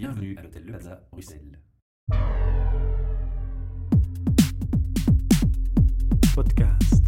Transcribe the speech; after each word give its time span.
Bienvenue 0.00 0.34
à 0.38 0.40
l'hôtel 0.40 0.62
Le 0.64 0.70
Plaza, 0.70 1.02
Bruxelles. 1.12 1.60
Podcast. 6.34 7.04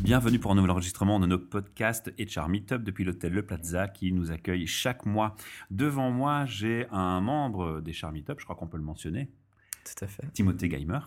Bienvenue 0.00 0.38
pour 0.38 0.52
un 0.52 0.54
nouvel 0.54 0.70
enregistrement 0.70 1.18
de 1.18 1.24
nos 1.24 1.38
podcasts 1.38 2.12
HR 2.18 2.50
Meetup 2.50 2.82
depuis 2.82 3.04
l'hôtel 3.04 3.32
Le 3.32 3.46
Plaza 3.46 3.88
qui 3.88 4.12
nous 4.12 4.30
accueille 4.30 4.66
chaque 4.66 5.06
mois. 5.06 5.34
Devant 5.70 6.10
moi, 6.10 6.44
j'ai 6.44 6.86
un 6.90 7.22
membre 7.22 7.80
des 7.80 7.96
Meetup, 8.12 8.40
je 8.40 8.44
crois 8.44 8.54
qu'on 8.54 8.68
peut 8.68 8.76
le 8.76 8.82
mentionner, 8.82 9.30
Tout 9.82 10.04
à 10.04 10.08
fait. 10.08 10.30
Timothée 10.34 10.68
Geimer. 10.68 11.00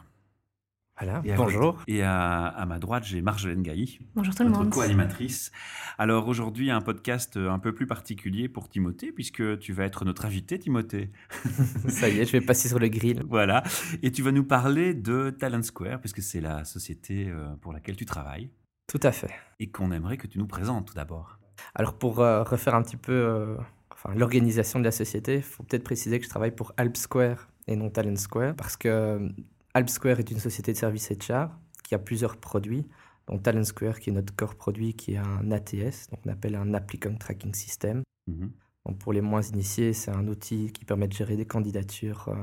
Voilà. 1.01 1.21
Et 1.25 1.31
à 1.31 1.35
Bonjour. 1.35 1.79
Et 1.87 2.03
à, 2.03 2.45
à 2.45 2.65
ma 2.67 2.77
droite, 2.77 3.03
j'ai 3.05 3.21
Marjolaine 3.23 3.63
Gailly, 3.63 3.99
Bonjour 4.13 4.35
tout 4.35 4.43
le 4.43 4.49
notre 4.49 4.61
monde. 4.65 4.71
co-animatrice. 4.71 5.51
Alors 5.97 6.27
aujourd'hui, 6.27 6.69
un 6.69 6.81
podcast 6.81 7.37
un 7.37 7.57
peu 7.57 7.73
plus 7.73 7.87
particulier 7.87 8.47
pour 8.47 8.69
Timothée, 8.69 9.11
puisque 9.11 9.57
tu 9.59 9.73
vas 9.73 9.85
être 9.85 10.05
notre 10.05 10.25
invité, 10.25 10.59
Timothée. 10.59 11.09
Ça 11.87 12.07
y 12.07 12.19
est, 12.19 12.25
je 12.25 12.31
vais 12.33 12.41
passer 12.41 12.67
sur 12.69 12.77
le 12.77 12.87
grill. 12.87 13.23
Voilà. 13.27 13.63
Et 14.03 14.11
tu 14.11 14.21
vas 14.21 14.31
nous 14.31 14.43
parler 14.43 14.93
de 14.93 15.31
Talent 15.31 15.63
Square, 15.63 15.99
puisque 15.99 16.21
c'est 16.21 16.39
la 16.41 16.65
société 16.65 17.29
euh, 17.29 17.47
pour 17.61 17.73
laquelle 17.73 17.95
tu 17.95 18.05
travailles 18.05 18.51
Tout 18.87 18.99
à 19.01 19.11
fait. 19.11 19.31
et 19.59 19.71
qu'on 19.71 19.91
aimerait 19.91 20.17
que 20.17 20.27
tu 20.27 20.37
nous 20.37 20.47
présentes 20.47 20.87
tout 20.87 20.93
d'abord. 20.93 21.39
Alors 21.73 21.97
pour 21.97 22.19
euh, 22.19 22.43
refaire 22.43 22.75
un 22.75 22.83
petit 22.83 22.97
peu 22.97 23.11
euh, 23.11 23.55
enfin, 23.91 24.13
l'organisation 24.15 24.77
de 24.77 24.83
la 24.85 24.91
société, 24.91 25.37
il 25.37 25.41
faut 25.43 25.63
peut-être 25.63 25.83
préciser 25.83 26.19
que 26.19 26.25
je 26.25 26.29
travaille 26.29 26.55
pour 26.55 26.73
Alp 26.77 26.95
Square 26.95 27.47
et 27.67 27.75
non 27.75 27.89
Talent 27.89 28.15
Square 28.17 28.55
parce 28.55 28.77
que 28.77 28.87
euh, 28.87 29.29
Alp 29.73 29.89
Square 29.89 30.19
est 30.19 30.31
une 30.31 30.39
société 30.39 30.73
de 30.73 30.77
services 30.77 31.11
HR 31.11 31.47
qui 31.83 31.95
a 31.95 31.99
plusieurs 31.99 32.37
produits, 32.37 32.87
dont 33.27 33.37
Talent 33.37 33.63
Square 33.63 33.99
qui 33.99 34.09
est 34.09 34.13
notre 34.13 34.35
core 34.35 34.55
produit 34.55 34.93
qui 34.93 35.13
est 35.13 35.17
un 35.17 35.51
ATS, 35.51 36.09
donc 36.09 36.19
on 36.25 36.29
appelle 36.29 36.55
un 36.55 36.73
Applicant 36.73 37.15
Tracking 37.15 37.53
System. 37.53 38.03
Mhm. 38.27 38.51
Donc 38.85 38.97
pour 38.97 39.13
les 39.13 39.21
moins 39.21 39.41
initiés, 39.41 39.93
c'est 39.93 40.11
un 40.11 40.27
outil 40.27 40.71
qui 40.71 40.85
permet 40.85 41.07
de 41.07 41.13
gérer 41.13 41.37
des 41.37 41.45
candidatures 41.45 42.29
euh, 42.29 42.35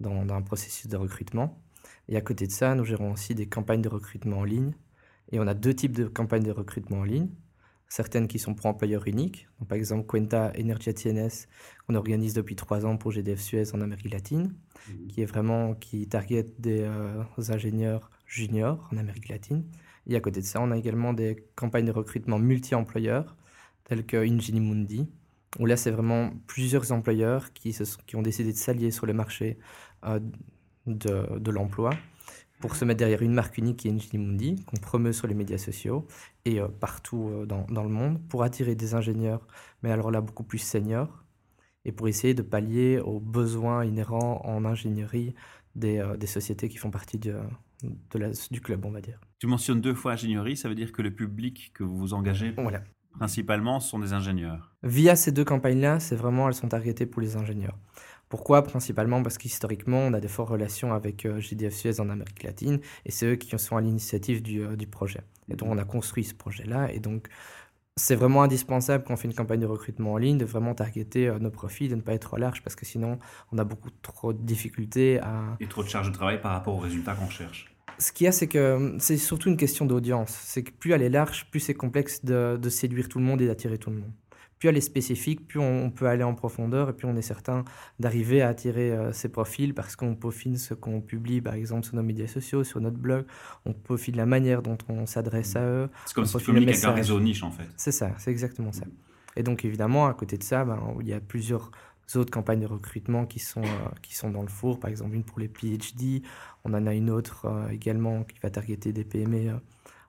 dans, 0.00 0.24
dans 0.24 0.34
un 0.34 0.42
processus 0.42 0.88
de 0.88 0.96
recrutement. 0.96 1.62
Et 2.08 2.16
à 2.16 2.20
côté 2.20 2.46
de 2.46 2.52
ça, 2.52 2.74
nous 2.74 2.84
gérons 2.84 3.12
aussi 3.12 3.34
des 3.34 3.46
campagnes 3.46 3.82
de 3.82 3.88
recrutement 3.88 4.38
en 4.38 4.44
ligne. 4.44 4.74
Et 5.30 5.38
on 5.40 5.46
a 5.46 5.54
deux 5.54 5.74
types 5.74 5.92
de 5.92 6.06
campagnes 6.06 6.42
de 6.42 6.50
recrutement 6.50 7.00
en 7.00 7.04
ligne. 7.04 7.28
Certaines 7.88 8.28
qui 8.28 8.38
sont 8.38 8.54
pour 8.54 8.66
employeurs 8.66 9.06
uniques. 9.06 9.48
Donc, 9.58 9.68
par 9.68 9.76
exemple, 9.78 10.06
Quenta 10.06 10.52
Energia 10.58 10.92
TNS, 10.92 11.46
qu'on 11.86 11.94
organise 11.94 12.34
depuis 12.34 12.54
trois 12.54 12.84
ans 12.84 12.96
pour 12.98 13.12
GDF 13.12 13.40
Suez 13.40 13.74
en 13.74 13.80
Amérique 13.80 14.12
latine, 14.12 14.54
qui 15.08 15.22
est 15.22 15.24
vraiment 15.24 15.74
qui 15.74 16.06
target 16.06 16.46
des 16.58 16.82
euh, 16.82 17.22
ingénieurs 17.48 18.10
juniors 18.26 18.88
en 18.92 18.98
Amérique 18.98 19.28
latine. 19.28 19.64
Et 20.06 20.16
à 20.16 20.20
côté 20.20 20.40
de 20.40 20.46
ça, 20.46 20.60
on 20.60 20.70
a 20.70 20.76
également 20.76 21.14
des 21.14 21.46
campagnes 21.54 21.86
de 21.86 21.92
recrutement 21.92 22.38
multi-employeurs, 22.38 23.36
telles 23.84 24.04
que 24.04 24.18
Ingenimundi, 24.18 25.08
où 25.58 25.64
là, 25.64 25.76
c'est 25.76 25.90
vraiment 25.90 26.30
plusieurs 26.46 26.92
employeurs 26.92 27.52
qui, 27.54 27.72
se 27.72 27.84
qui 28.06 28.16
ont 28.16 28.22
décidé 28.22 28.52
de 28.52 28.58
s'allier 28.58 28.90
sur 28.90 29.06
le 29.06 29.14
marché 29.14 29.58
euh, 30.04 30.20
de, 30.86 31.38
de 31.38 31.50
l'emploi 31.50 31.90
pour 32.60 32.74
se 32.76 32.84
mettre 32.84 32.98
derrière 32.98 33.22
une 33.22 33.32
marque 33.34 33.56
unique 33.58 33.78
qui 33.78 33.88
est 33.88 33.92
Ingenimundi, 33.92 34.64
qu'on 34.64 34.76
promeut 34.78 35.12
sur 35.12 35.26
les 35.28 35.34
médias 35.34 35.58
sociaux 35.58 36.06
et 36.44 36.60
euh, 36.60 36.68
partout 36.68 37.28
euh, 37.30 37.46
dans, 37.46 37.64
dans 37.70 37.82
le 37.84 37.88
monde, 37.90 38.20
pour 38.28 38.42
attirer 38.42 38.74
des 38.74 38.94
ingénieurs, 38.94 39.46
mais 39.82 39.90
alors 39.92 40.10
là, 40.10 40.20
beaucoup 40.20 40.42
plus 40.44 40.58
seniors, 40.58 41.24
et 41.84 41.92
pour 41.92 42.08
essayer 42.08 42.34
de 42.34 42.42
pallier 42.42 42.98
aux 42.98 43.20
besoins 43.20 43.84
inhérents 43.84 44.42
en 44.44 44.64
ingénierie 44.64 45.34
des, 45.76 45.98
euh, 45.98 46.16
des 46.16 46.26
sociétés 46.26 46.68
qui 46.68 46.76
font 46.78 46.90
partie 46.90 47.18
de, 47.18 47.36
de 47.82 48.18
la- 48.18 48.30
du 48.50 48.60
club, 48.60 48.84
on 48.84 48.90
va 48.90 49.00
dire. 49.00 49.20
Tu 49.38 49.46
mentionnes 49.46 49.80
deux 49.80 49.94
fois 49.94 50.12
ingénierie, 50.12 50.56
ça 50.56 50.68
veut 50.68 50.74
dire 50.74 50.90
que 50.90 51.02
le 51.02 51.12
public 51.14 51.70
que 51.74 51.84
vous 51.84 51.96
vous 51.96 52.12
engagez 52.14 52.50
Voilà. 52.56 52.82
principalement 53.12 53.78
sont 53.78 54.00
des 54.00 54.12
ingénieurs. 54.12 54.74
Via 54.82 55.14
ces 55.14 55.30
deux 55.30 55.44
campagnes-là, 55.44 56.00
c'est 56.00 56.16
vraiment, 56.16 56.48
elles 56.48 56.54
sont 56.54 56.68
targetées 56.68 57.06
pour 57.06 57.22
les 57.22 57.36
ingénieurs. 57.36 57.78
Pourquoi? 58.28 58.62
Principalement 58.62 59.22
parce 59.22 59.38
qu'historiquement, 59.38 59.98
on 59.98 60.12
a 60.12 60.20
des 60.20 60.28
fortes 60.28 60.50
relations 60.50 60.92
avec 60.92 61.24
euh, 61.24 61.40
GDF 61.40 61.74
Suez 61.74 62.00
en 62.00 62.10
Amérique 62.10 62.42
latine, 62.42 62.80
et 63.06 63.10
c'est 63.10 63.26
eux 63.26 63.36
qui 63.36 63.56
sont 63.58 63.76
à 63.76 63.80
l'initiative 63.80 64.42
du, 64.42 64.62
euh, 64.62 64.76
du 64.76 64.86
projet. 64.86 65.22
Et 65.48 65.56
donc, 65.56 65.70
on 65.70 65.78
a 65.78 65.84
construit 65.84 66.24
ce 66.24 66.34
projet-là, 66.34 66.92
et 66.92 67.00
donc, 67.00 67.28
c'est 67.96 68.14
vraiment 68.14 68.42
indispensable 68.42 69.04
quand 69.04 69.14
on 69.14 69.16
fait 69.16 69.28
une 69.28 69.34
campagne 69.34 69.60
de 69.60 69.66
recrutement 69.66 70.12
en 70.12 70.16
ligne 70.18 70.38
de 70.38 70.44
vraiment 70.44 70.74
targeter 70.74 71.28
euh, 71.28 71.38
nos 71.38 71.50
profils, 71.50 71.90
de 71.90 71.96
ne 71.96 72.00
pas 72.02 72.12
être 72.12 72.28
trop 72.28 72.36
large, 72.36 72.62
parce 72.62 72.76
que 72.76 72.84
sinon, 72.84 73.18
on 73.50 73.58
a 73.58 73.64
beaucoup 73.64 73.90
trop 74.02 74.32
de 74.32 74.42
difficultés 74.42 75.20
à, 75.20 75.56
Et 75.60 75.66
trop 75.66 75.82
de 75.82 75.88
charge 75.88 76.08
de 76.08 76.14
travail 76.14 76.40
par 76.40 76.52
rapport 76.52 76.74
aux 76.74 76.80
résultats 76.80 77.14
qu'on 77.14 77.30
cherche. 77.30 77.74
ce 77.98 78.12
qu'il 78.12 78.26
y 78.26 78.28
a, 78.28 78.32
c'est 78.32 78.46
que 78.46 78.74
hum, 78.74 79.00
c'est 79.00 79.16
surtout 79.16 79.48
une 79.48 79.56
question 79.56 79.86
d'audience. 79.86 80.30
C'est 80.30 80.62
que 80.62 80.70
plus 80.72 80.92
elle 80.92 81.02
est 81.02 81.08
large, 81.08 81.50
plus 81.50 81.60
c'est 81.60 81.74
complexe 81.74 82.24
de, 82.24 82.58
de 82.60 82.68
séduire 82.68 83.08
tout 83.08 83.18
le 83.18 83.24
monde 83.24 83.40
et 83.40 83.46
d'attirer 83.46 83.78
tout 83.78 83.90
le 83.90 83.96
monde. 83.96 84.12
Plus 84.58 84.68
elle 84.68 84.76
est 84.76 84.80
spécifique, 84.80 85.46
plus 85.46 85.60
on, 85.60 85.84
on 85.84 85.90
peut 85.90 86.06
aller 86.06 86.24
en 86.24 86.34
profondeur 86.34 86.90
et 86.90 86.92
plus 86.92 87.06
on 87.06 87.16
est 87.16 87.22
certain 87.22 87.64
d'arriver 88.00 88.42
à 88.42 88.48
attirer 88.48 88.90
euh, 88.92 89.12
ces 89.12 89.28
profils 89.28 89.74
parce 89.74 89.96
qu'on 89.96 90.14
peaufine 90.14 90.56
ce 90.56 90.74
qu'on 90.74 91.00
publie, 91.00 91.40
par 91.40 91.54
exemple, 91.54 91.84
sur 91.86 91.96
nos 91.96 92.02
médias 92.02 92.26
sociaux, 92.26 92.64
sur 92.64 92.80
notre 92.80 92.98
blog. 92.98 93.24
On 93.64 93.72
peaufine 93.72 94.16
la 94.16 94.26
manière 94.26 94.62
dont 94.62 94.78
on 94.88 95.06
s'adresse 95.06 95.56
à 95.56 95.62
eux. 95.62 95.88
C'est 96.06 96.14
comme 96.14 96.24
On 96.24 96.26
si 96.26 96.38
tu 96.38 96.44
communiques 96.44 96.68
avec 96.68 96.84
un 96.84 96.92
réseau 96.92 97.20
niche 97.20 97.42
en 97.42 97.50
fait. 97.50 97.68
C'est 97.76 97.92
ça, 97.92 98.12
c'est 98.18 98.30
exactement 98.30 98.72
ça. 98.72 98.84
Et 99.36 99.42
donc, 99.42 99.64
évidemment, 99.64 100.06
à 100.06 100.14
côté 100.14 100.36
de 100.36 100.42
ça, 100.42 100.64
ben, 100.64 100.80
il 101.00 101.06
y 101.06 101.12
a 101.12 101.20
plusieurs 101.20 101.70
autres 102.16 102.30
campagnes 102.30 102.60
de 102.60 102.66
recrutement 102.66 103.26
qui 103.26 103.38
sont, 103.38 103.62
euh, 103.62 103.88
qui 104.02 104.14
sont 104.14 104.30
dans 104.30 104.42
le 104.42 104.48
four. 104.48 104.80
Par 104.80 104.90
exemple, 104.90 105.14
une 105.14 105.24
pour 105.24 105.38
les 105.40 105.48
PhD. 105.48 106.22
On 106.64 106.74
en 106.74 106.86
a 106.86 106.94
une 106.94 107.10
autre 107.10 107.46
euh, 107.46 107.68
également 107.68 108.24
qui 108.24 108.38
va 108.42 108.50
targeter 108.50 108.92
des 108.92 109.04
PME 109.04 109.50
euh, 109.50 109.58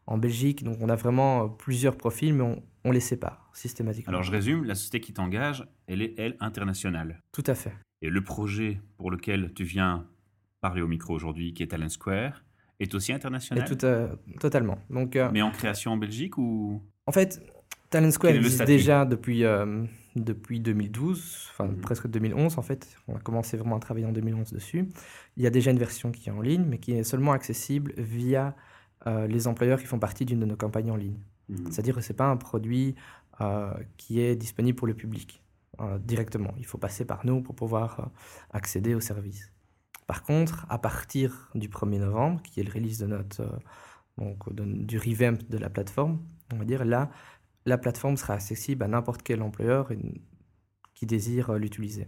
en 0.09 0.17
Belgique. 0.17 0.63
Donc, 0.63 0.77
on 0.81 0.89
a 0.89 0.95
vraiment 0.95 1.43
euh, 1.43 1.47
plusieurs 1.47 1.95
profils, 1.95 2.33
mais 2.33 2.43
on, 2.43 2.61
on 2.83 2.91
les 2.91 2.99
sépare 2.99 3.49
systématiquement. 3.53 4.09
Alors 4.09 4.23
je 4.23 4.31
résume, 4.31 4.63
la 4.65 4.75
société 4.75 4.99
qui 5.01 5.13
t'engage, 5.13 5.65
elle 5.87 6.01
est, 6.01 6.15
elle, 6.17 6.35
internationale. 6.39 7.21
Tout 7.31 7.43
à 7.45 7.55
fait. 7.55 7.73
Et 8.01 8.09
le 8.09 8.21
projet 8.23 8.81
pour 8.97 9.11
lequel 9.11 9.53
tu 9.53 9.63
viens 9.63 10.05
parler 10.61 10.81
au 10.81 10.87
micro 10.87 11.13
aujourd'hui, 11.13 11.53
qui 11.53 11.63
est 11.63 11.67
Talent 11.67 11.89
Square, 11.89 12.43
est 12.79 12.93
aussi 12.95 13.11
Et 13.11 13.15
international. 13.15 13.65
tout, 13.67 13.85
euh, 13.85 14.07
totalement. 14.39 14.79
Donc, 14.89 15.15
euh, 15.15 15.29
Mais 15.31 15.41
en 15.41 15.51
création 15.51 15.91
en 15.91 15.97
Belgique 15.97 16.37
ou? 16.37 16.81
En 17.05 17.11
fait, 17.11 17.41
Talent 17.89 18.11
Square 18.11 18.33
existe 18.33 18.63
déjà 18.63 19.05
depuis, 19.05 19.43
euh, 19.43 19.83
depuis 20.15 20.59
2012, 20.61 21.49
enfin 21.51 21.65
Mhm. 21.67 21.81
presque 21.81 22.07
2011 22.07 22.57
en 22.57 22.61
fait. 22.61 22.87
On 23.07 23.15
a 23.15 23.19
commencé 23.19 23.57
vraiment 23.57 23.75
à 23.75 23.79
travailler 23.79 24.05
en 24.05 24.11
2011 24.13 24.53
dessus. 24.53 24.87
Il 25.37 25.43
y 25.43 25.47
a 25.47 25.49
déjà 25.49 25.71
une 25.71 25.77
version 25.79 26.11
qui 26.11 26.29
est 26.29 26.31
en 26.31 26.41
ligne, 26.41 26.65
mais 26.67 26.77
qui 26.77 26.93
est 26.93 27.03
seulement 27.03 27.33
accessible 27.33 27.93
via 27.97 28.55
euh, 29.07 29.27
les 29.27 29.47
employeurs 29.47 29.79
qui 29.79 29.85
font 29.85 29.99
partie 29.99 30.25
d'une 30.25 30.39
de 30.39 30.45
nos 30.45 30.55
campagnes 30.57 30.91
en 30.91 30.95
ligne. 30.95 31.19
Mhm. 31.49 31.71
C'est-à-dire 31.71 31.95
que 31.95 32.01
ce 32.01 32.11
n'est 32.11 32.17
pas 32.17 32.27
un 32.29 32.37
produit 32.37 32.95
euh, 33.41 33.73
qui 33.97 34.19
est 34.19 34.35
disponible 34.35 34.77
pour 34.77 34.87
le 34.87 34.93
public 34.93 35.43
euh, 35.79 35.97
directement. 35.99 36.53
Il 36.57 36.65
faut 36.65 36.77
passer 36.77 37.05
par 37.05 37.25
nous 37.25 37.41
pour 37.41 37.55
pouvoir 37.55 38.11
accéder 38.51 38.95
au 38.95 38.99
service. 38.99 39.51
Par 40.07 40.23
contre, 40.23 40.65
à 40.69 40.77
partir 40.79 41.49
du 41.55 41.69
1er 41.69 41.99
novembre, 41.99 42.41
qui 42.41 42.59
est 42.59 42.63
le 42.63 42.71
release 42.73 42.97
de 42.97 43.07
notre, 43.07 43.59
donc, 44.17 44.51
de- 44.53 44.63
du 44.65 44.97
revamp 44.97 45.37
de 45.49 45.57
la 45.57 45.69
plateforme, 45.69 46.19
on 46.53 46.57
va 46.57 46.65
dire 46.65 46.83
là, 46.83 47.09
la 47.65 47.77
plateforme 47.77 48.17
sera 48.17 48.33
accessible 48.33 48.83
à 48.83 48.87
n'importe 48.87 49.21
quel 49.21 49.41
employeur 49.41 49.91
qui 50.95 51.05
désire 51.05 51.53
l'utiliser. 51.53 52.07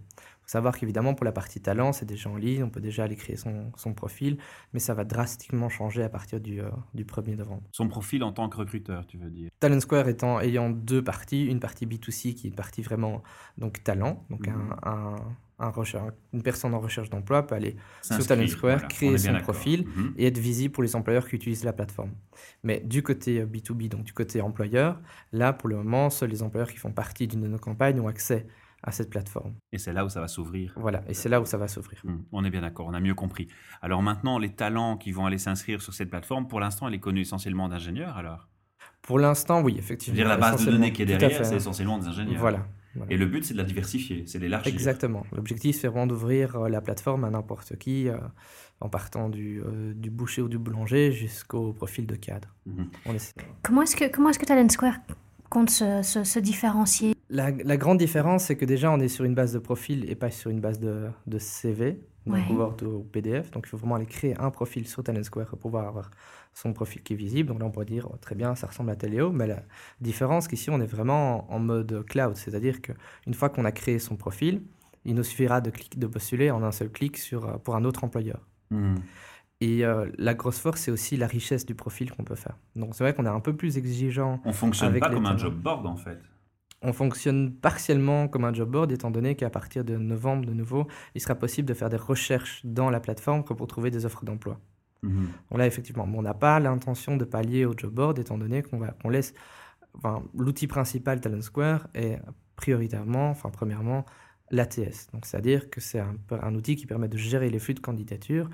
Savoir 0.52 0.78
qu'évidemment, 0.78 1.14
pour 1.14 1.24
la 1.24 1.32
partie 1.32 1.62
talent, 1.62 1.94
c'est 1.94 2.06
déjà 2.06 2.30
en 2.30 2.36
ligne, 2.36 2.62
on 2.66 2.70
peut 2.70 2.82
déjà 2.82 3.06
aller 3.06 3.16
créer 3.16 3.38
son, 3.38 3.72
son 3.78 3.94
profil, 3.94 4.38
mais 4.74 4.82
ça 4.82 4.94
va 4.94 5.06
drastiquement 5.06 5.70
changer 5.70 6.04
à 6.04 6.10
partir 6.10 6.42
du, 6.42 6.60
euh, 6.60 6.70
du 6.94 7.06
1er 7.06 7.38
novembre. 7.38 7.64
Son 7.72 7.88
profil 7.88 8.22
en 8.22 8.34
tant 8.34 8.50
que 8.50 8.58
recruteur, 8.58 9.08
tu 9.08 9.18
veux 9.18 9.30
dire? 9.30 9.50
Talent 9.62 9.80
Square 9.80 10.10
étant, 10.10 10.42
ayant 10.42 10.70
deux 10.70 11.02
parties, 11.02 11.46
une 11.46 11.62
partie 11.62 11.86
B2C 11.86 12.34
qui 12.34 12.48
est 12.48 12.50
une 12.50 12.56
partie 12.58 12.82
vraiment 12.82 13.24
donc 13.58 13.82
talent, 13.82 14.26
donc 14.30 14.46
Mhm. 14.46 14.74
un, 14.84 14.92
un- 14.92 15.16
un 15.60 15.70
recherche- 15.70 16.12
une 16.34 16.42
personne 16.44 16.74
en 16.74 16.80
recherche 16.82 17.10
d'emploi 17.10 17.48
peut 17.48 17.56
aller 17.56 17.78
sur 18.02 18.28
Talent 18.28 18.48
Square, 18.48 18.80
voilà, 18.80 18.88
créer 18.90 19.18
son 19.20 19.40
profil 19.40 19.86
Mhm. 19.88 20.14
et 20.18 20.26
être 20.28 20.38
visible 20.40 20.74
pour 20.74 20.84
les 20.84 20.98
employeurs 20.98 21.30
qui 21.30 21.38
utilisent 21.38 21.64
la 21.64 21.72
plateforme. 21.72 22.12
Mais 22.64 22.82
du 22.82 23.04
côté 23.04 23.40
euh, 23.40 23.46
B2B, 23.46 23.88
donc 23.88 24.04
du 24.04 24.12
côté 24.12 24.42
employeur, 24.42 25.00
là 25.32 25.54
pour 25.54 25.70
le 25.70 25.78
moment, 25.78 26.10
seuls 26.10 26.30
les 26.32 26.44
employeurs 26.44 26.70
qui 26.70 26.78
font 26.78 26.92
partie 26.92 27.26
d'une 27.28 27.40
de 27.42 27.48
nos 27.48 27.60
campagnes 27.60 28.02
ont 28.02 28.08
accès 28.10 28.48
à 28.84 28.92
cette 28.92 29.10
plateforme. 29.10 29.54
Et 29.72 29.78
c'est 29.78 29.94
là 29.94 30.06
où 30.06 30.10
ça 30.10 30.22
va 30.22 30.28
s'ouvrir. 30.28 30.74
Voilà, 30.76 31.02
et 31.08 31.14
c'est 31.14 31.30
là 31.30 31.40
où 31.42 31.46
ça 31.46 31.58
va 31.58 31.68
s'ouvrir. 31.68 32.00
Mhm. 32.04 32.24
On 32.32 32.44
est 32.44 32.50
bien 32.50 32.62
d'accord, 32.62 32.88
on 32.88 32.94
a 32.94 33.00
mieux 33.00 33.14
compris. 33.16 33.48
Alors 33.82 34.02
maintenant, 34.02 34.40
les 34.40 34.54
talents 34.54 34.98
qui 34.98 35.12
vont 35.12 35.26
aller 35.26 35.38
s'inscrire 35.38 35.82
sur 35.82 35.94
cette 35.94 36.10
plateforme, 36.10 36.48
pour 36.48 36.60
l'instant, 36.60 36.88
elle 36.88 36.94
est 36.96 37.00
connue 37.00 37.22
essentiellement 37.22 37.70
d'ingénieurs 37.70 38.18
alors? 38.18 38.48
Pour 39.02 39.20
l'instant, 39.20 39.62
oui, 39.62 39.74
Je 39.76 39.80
effectivement. 39.80 40.16
veux 40.18 40.24
dire, 40.24 40.30
la 40.30 40.38
base 40.38 40.66
de 40.66 40.72
données 40.72 40.94
qui 40.94 41.02
est 41.02 41.06
derrière, 41.06 41.46
c'est 41.46 41.54
hein. 41.54 41.58
essentiellement 41.58 41.98
des 41.98 42.08
ingénieurs. 42.08 42.40
Voilà. 42.40 42.66
voilà. 42.96 43.12
Et 43.12 43.18
le 43.18 43.26
but, 43.26 43.44
c'est 43.44 43.54
de 43.54 43.60
la 43.60 43.64
diversifier, 43.64 44.24
c'est 44.28 44.38
d'élargir. 44.40 44.72
Exactement. 44.74 45.24
L'objectif, 45.32 45.76
c'est 45.80 45.88
vraiment 45.88 46.06
d'ouvrir 46.08 46.56
euh, 46.56 46.70
la 46.70 46.82
plateforme 46.82 47.24
à 47.24 47.30
n'importe 47.32 47.78
qui, 47.78 48.10
euh, 48.10 48.18
en 48.80 48.90
partant 48.90 49.30
du, 49.30 49.62
euh, 49.64 49.94
du 49.96 50.10
boucher 50.12 50.42
ou 50.44 50.50
du 50.50 50.58
boulanger 50.60 51.12
jusqu'au 51.12 51.74
profil 51.74 52.06
de 52.06 52.16
cadre. 52.16 52.50
Mhm. 52.68 52.90
On 53.08 53.14
essaie. 53.14 53.34
Comment 53.64 53.82
est-ce 53.84 53.96
que, 53.96 54.06
comment 54.12 54.30
est-ce 54.30 54.40
que 54.40 54.46
Talent 54.46 54.70
Square 54.70 54.96
compte 55.50 55.70
se, 55.72 56.02
se- 56.04 56.24
se 56.24 56.40
différencier? 56.40 57.16
La, 57.34 57.50
la 57.52 57.78
grande 57.78 57.98
différence, 57.98 58.44
c'est 58.44 58.58
que 58.58 58.66
déjà, 58.66 58.92
on 58.92 59.00
est 59.00 59.08
sur 59.08 59.24
une 59.26 59.34
base 59.36 59.54
de 59.54 59.60
profil 59.60 60.10
et 60.10 60.16
pas 60.16 60.30
sur 60.32 60.52
une 60.52 60.60
base 60.60 60.80
de, 60.80 61.08
de 61.28 61.40
CV. 61.40 62.00
donc 62.26 62.36
Ouais. 62.36 62.44
Word 62.56 62.78
ou 62.84 63.04
PDF. 63.04 63.50
Donc, 63.52 63.64
il 63.66 63.70
faut 63.70 63.78
vraiment 63.78 63.96
aller 63.96 64.06
créer 64.06 64.36
un 64.38 64.52
profil 64.52 64.86
sur 64.88 65.02
Talent 65.04 65.24
Square 65.24 65.48
pour 65.48 65.58
pouvoir 65.60 65.88
avoir 65.88 66.12
son 66.54 66.74
profil 66.74 67.02
qui 67.02 67.14
est 67.14 67.16
visible. 67.16 67.48
Donc 67.50 67.60
là, 67.60 67.66
on 67.66 67.72
pourrait 67.72 67.86
dire, 67.86 68.08
oh, 68.12 68.18
très 68.20 68.36
bien, 68.36 68.54
ça 68.56 68.68
ressemble 68.68 68.90
à 68.92 68.96
Teléo, 68.98 69.32
mais 69.32 69.48
la 69.48 69.64
différence 70.02 70.48
qu'ici, 70.50 70.70
on 70.70 70.82
est 70.82 70.86
vraiment 70.86 71.52
en 71.52 71.60
mode 71.60 72.06
cloud, 72.06 72.36
c'est-à-dire 72.36 72.82
qu'une 72.82 73.34
fois 73.34 73.50
qu'on 73.50 73.64
a 73.66 73.72
créé 73.72 73.98
son 73.98 74.18
profil, 74.18 74.62
il 75.06 75.16
nous 75.16 75.24
suffira 75.24 75.62
de, 75.62 75.70
cliquer- 75.72 75.98
de 75.98 76.08
postuler 76.08 76.52
en 76.52 76.62
un 76.64 76.72
seul 76.74 76.90
clic 76.92 77.18
sur, 77.18 77.46
euh, 77.48 77.58
pour 77.58 77.76
un 77.76 77.86
autre 77.86 78.04
employeur. 78.04 78.40
Mhm. 78.72 78.96
Et 79.62 79.86
euh, 79.86 80.10
la 80.18 80.34
grosse 80.34 80.60
force, 80.60 80.82
c'est 80.82 80.92
aussi 80.92 81.18
la 81.18 81.28
richesse 81.28 81.66
du 81.66 81.76
profil 81.76 82.12
qu'on 82.12 82.24
peut 82.24 82.36
faire. 82.36 82.58
Donc, 82.76 82.94
c'est 82.96 83.04
vrai 83.04 83.14
qu'on 83.14 83.26
est 83.26 83.30
un 83.30 83.40
peu 83.40 83.56
plus 83.56 83.78
exigeant 83.78 84.42
On 84.44 84.54
fonctionne 84.54 84.90
Avec 84.90 85.02
pas 85.02 85.10
les 85.10 85.16
comme 85.16 85.26
un 85.28 85.38
job 85.38 85.54
board 85.56 85.86
en 85.86 85.96
fait. 85.96 86.20
On 86.82 86.94
fonctionne 86.94 87.54
partiellement 87.54 88.28
comme 88.28 88.44
un 88.44 88.54
job 88.54 88.70
board, 88.72 88.92
étant 88.92 89.12
donné 89.12 89.36
qu'à 89.36 89.50
partir 89.50 89.84
de 89.84 89.98
novembre, 89.98 90.46
de 90.46 90.54
nouveau, 90.54 90.88
il 91.14 91.22
sera 91.22 91.36
possible 91.36 91.68
de 91.68 91.74
faire 91.76 91.90
des 91.90 91.98
recherches 91.98 92.62
dans 92.66 92.90
la 92.90 93.00
plateforme 93.00 93.44
pour 93.44 93.68
trouver 93.68 93.92
des 93.92 94.06
offres 94.06 94.26
d'emploi. 94.26 94.60
Mhm. 95.04 95.30
Donc 95.50 95.60
là, 95.60 95.68
effectivement, 95.68 96.08
bon, 96.08 96.20
on 96.20 96.22
n'a 96.24 96.34
pas 96.34 96.60
l'intention 96.60 97.18
de 97.18 97.26
pallier 97.26 97.66
au 97.66 97.74
job 97.78 97.94
board, 97.94 98.20
étant 98.20 98.38
donné 98.38 98.64
qu'on 98.64 98.80
va, 98.80 98.96
laisse. 99.10 99.34
Enfin, 99.96 100.24
l'outil 100.36 100.68
principal 100.68 101.20
Talent 101.22 101.42
Square 101.42 101.88
est 101.94 102.20
prioritairement, 102.56 103.30
enfin, 103.30 103.50
premièrement, 103.50 104.06
l'ATS. 104.52 105.08
Donc, 105.14 105.26
c'est-à-dire 105.26 105.70
que 105.70 105.82
c'est 105.82 106.00
un, 106.00 106.56
outil 106.56 106.76
qui 106.76 106.86
permet 106.86 107.08
de 107.08 107.18
gérer 107.18 107.50
les 107.50 107.60
flux 107.60 107.74
de 107.74 107.80
candidatures. 107.80 108.50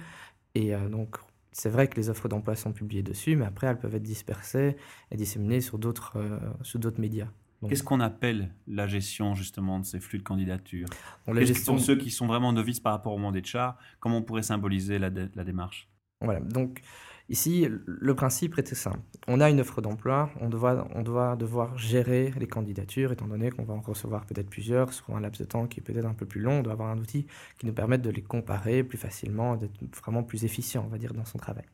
Et 0.56 0.74
euh, 0.74 0.90
donc, 0.90 1.18
c'est 1.52 1.70
vrai 1.70 1.88
que 1.88 1.96
les 1.96 2.10
offres 2.10 2.28
d'emploi 2.28 2.56
sont 2.56 2.72
publiées 2.72 3.04
dessus, 3.04 3.36
mais 3.36 3.46
après, 3.46 3.68
elles 3.68 3.80
peuvent 3.80 3.96
être 3.96 4.04
dispersées 4.04 4.78
et 5.12 5.18
disséminées 5.18 5.62
sur 5.62 5.78
d'autres 5.78 6.14
euh, 6.18 6.40
sur 6.62 6.80
d'autres 6.80 7.02
médias. 7.02 7.28
Qu'est-ce 7.68 7.84
qu'on 7.84 8.00
appelle 8.00 8.54
la 8.68 8.86
gestion 8.88 9.34
justement 9.34 9.80
de 9.80 9.86
ces 9.86 10.00
flux 10.00 10.20
de 10.20 10.24
candidatures? 10.24 10.88
Donc, 11.26 11.36
la 11.36 11.44
gestion- 11.44 11.78
sont 11.78 11.84
ceux 11.84 11.96
qui 11.96 12.12
sont 12.12 12.28
vraiment 12.28 12.54
novices 12.54 12.80
par 12.80 12.94
rapport 12.94 13.14
au 13.14 13.18
monde 13.18 13.34
des 13.34 13.44
chats 13.44 13.78
Comment 14.00 14.18
on 14.18 14.24
pourrait 14.24 14.44
symboliser 14.44 15.00
la 15.00 15.10
démarche? 15.10 15.90
Voilà, 16.22 16.40
donc 16.40 16.82
ici, 17.30 17.68
le 17.86 18.16
principe 18.16 18.58
était 18.58 18.74
simple. 18.76 19.00
On 19.28 19.40
a 19.40 19.50
une 19.50 19.60
offre 19.60 19.82
d'emploi, 19.82 20.32
on 20.42 20.50
doit, 20.50 20.88
on 20.96 21.04
doit 21.04 21.36
devoir 21.36 21.78
gérer 21.78 22.34
les 22.40 22.48
candidatures, 22.48 23.12
étant 23.12 23.28
donné 23.28 23.52
qu'on 23.52 23.66
va 23.66 23.76
en 23.76 23.82
recevoir 23.82 24.26
peut-être 24.26 24.50
plusieurs 24.50 24.94
sur 24.94 25.16
un 25.16 25.20
laps 25.20 25.40
de 25.40 25.46
temps 25.46 25.68
qui 25.68 25.80
est 25.80 25.84
peut-être 25.84 26.06
un 26.06 26.16
peu 26.16 26.26
plus 26.26 26.42
long. 26.42 26.60
On 26.60 26.64
doit 26.64 26.74
avoir 26.74 26.90
un 26.90 26.98
outil 26.98 27.28
qui 27.60 27.66
nous 27.68 27.74
permette 27.74 28.02
de 28.02 28.10
les 28.10 28.24
comparer 28.24 28.84
plus 28.84 28.98
facilement, 28.98 29.56
d'être 29.58 29.74
vraiment 29.98 30.24
plus 30.24 30.44
efficient, 30.44 30.84
on 30.86 30.90
va 30.90 30.98
dire, 30.98 31.14
dans 31.14 31.26
son 31.26 31.38
travail. 31.38 31.66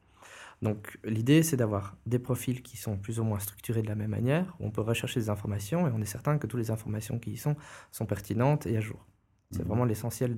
Donc 0.64 0.98
l'idée, 1.04 1.44
c'est 1.44 1.58
d'avoir 1.58 1.98
des 2.08 2.20
profils 2.20 2.64
qui 2.64 2.78
sont 2.78 2.98
plus 2.98 3.20
ou 3.20 3.26
moins 3.26 3.40
structurés 3.40 3.84
de 3.84 3.88
la 3.90 3.96
même 3.96 4.12
manière, 4.12 4.56
où 4.60 4.66
on 4.68 4.72
peut 4.72 4.82
rechercher 4.82 5.20
des 5.22 5.30
informations 5.30 5.88
et 5.88 5.92
on 5.94 6.02
est 6.02 6.06
certain 6.06 6.38
que 6.40 6.48
toutes 6.48 6.60
les 6.62 6.72
informations 6.72 7.20
qui 7.20 7.32
y 7.34 7.38
sont 7.38 7.56
sont 7.92 8.08
pertinentes 8.08 8.66
et 8.68 8.78
à 8.78 8.82
jour. 8.82 9.06
C'est 9.52 9.64
Mhm. 9.64 9.68
vraiment 9.68 9.86
l'essentiel 9.86 10.36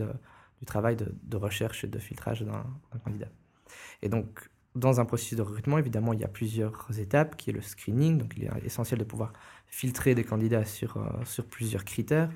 du 0.60 0.66
travail 0.66 0.96
de, 0.98 1.08
de 1.24 1.38
recherche 1.38 1.84
et 1.86 1.88
de 1.88 2.00
filtrage 2.00 2.42
d'un 2.44 2.66
d'un 2.92 3.00
candidat. 3.00 3.30
Et 4.02 4.10
donc, 4.10 4.50
dans 4.76 5.00
un 5.00 5.06
processus 5.06 5.38
de 5.38 5.44
recrutement, 5.44 5.78
évidemment, 5.80 6.14
il 6.14 6.20
y 6.22 6.26
a 6.26 6.30
plusieurs 6.30 6.88
étapes, 7.00 7.38
qui 7.38 7.50
est 7.52 7.54
le 7.54 7.62
screening. 7.62 8.18
Donc, 8.20 8.34
il 8.38 8.46
est 8.46 8.50
essentiel 8.66 9.00
de 9.00 9.06
pouvoir 9.06 9.34
filtrer 9.68 10.16
des 10.16 10.26
candidats 10.26 10.66
sur, 10.66 10.98
euh, 10.98 11.26
sur 11.26 11.48
plusieurs 11.48 11.86
critères. 11.86 12.30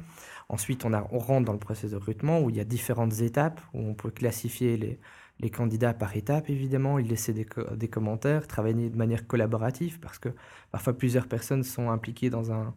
Ensuite, 0.50 0.86
on, 0.86 0.94
a, 0.94 1.08
on 1.12 1.20
rentre 1.20 1.46
dans 1.46 1.54
le 1.54 1.60
processus 1.60 1.92
de 1.92 1.98
recrutement 1.98 2.42
où 2.42 2.50
il 2.50 2.56
y 2.58 2.60
a 2.60 2.64
différentes 2.66 3.22
étapes, 3.22 3.62
où 3.74 3.80
on 3.82 3.94
peut 3.96 4.12
classifier 4.12 4.78
les, 4.78 5.00
les 5.40 5.50
candidats 5.50 5.94
par 5.94 6.16
étapes, 6.16 6.50
évidemment, 6.50 7.00
y 7.00 7.04
laisser 7.04 7.34
des, 7.34 7.46
co- 7.46 7.76
des 7.76 7.88
commentaires, 7.90 8.48
travailler 8.48 8.90
de 8.90 8.98
manière 8.98 9.28
collaborative, 9.28 10.00
parce 10.00 10.20
que 10.20 10.30
parfois 10.72 10.98
plusieurs 10.98 11.28
personnes 11.28 11.64
sont 11.64 11.90
impliquées 11.92 12.30
dans 12.30 12.52
un, 12.52 12.74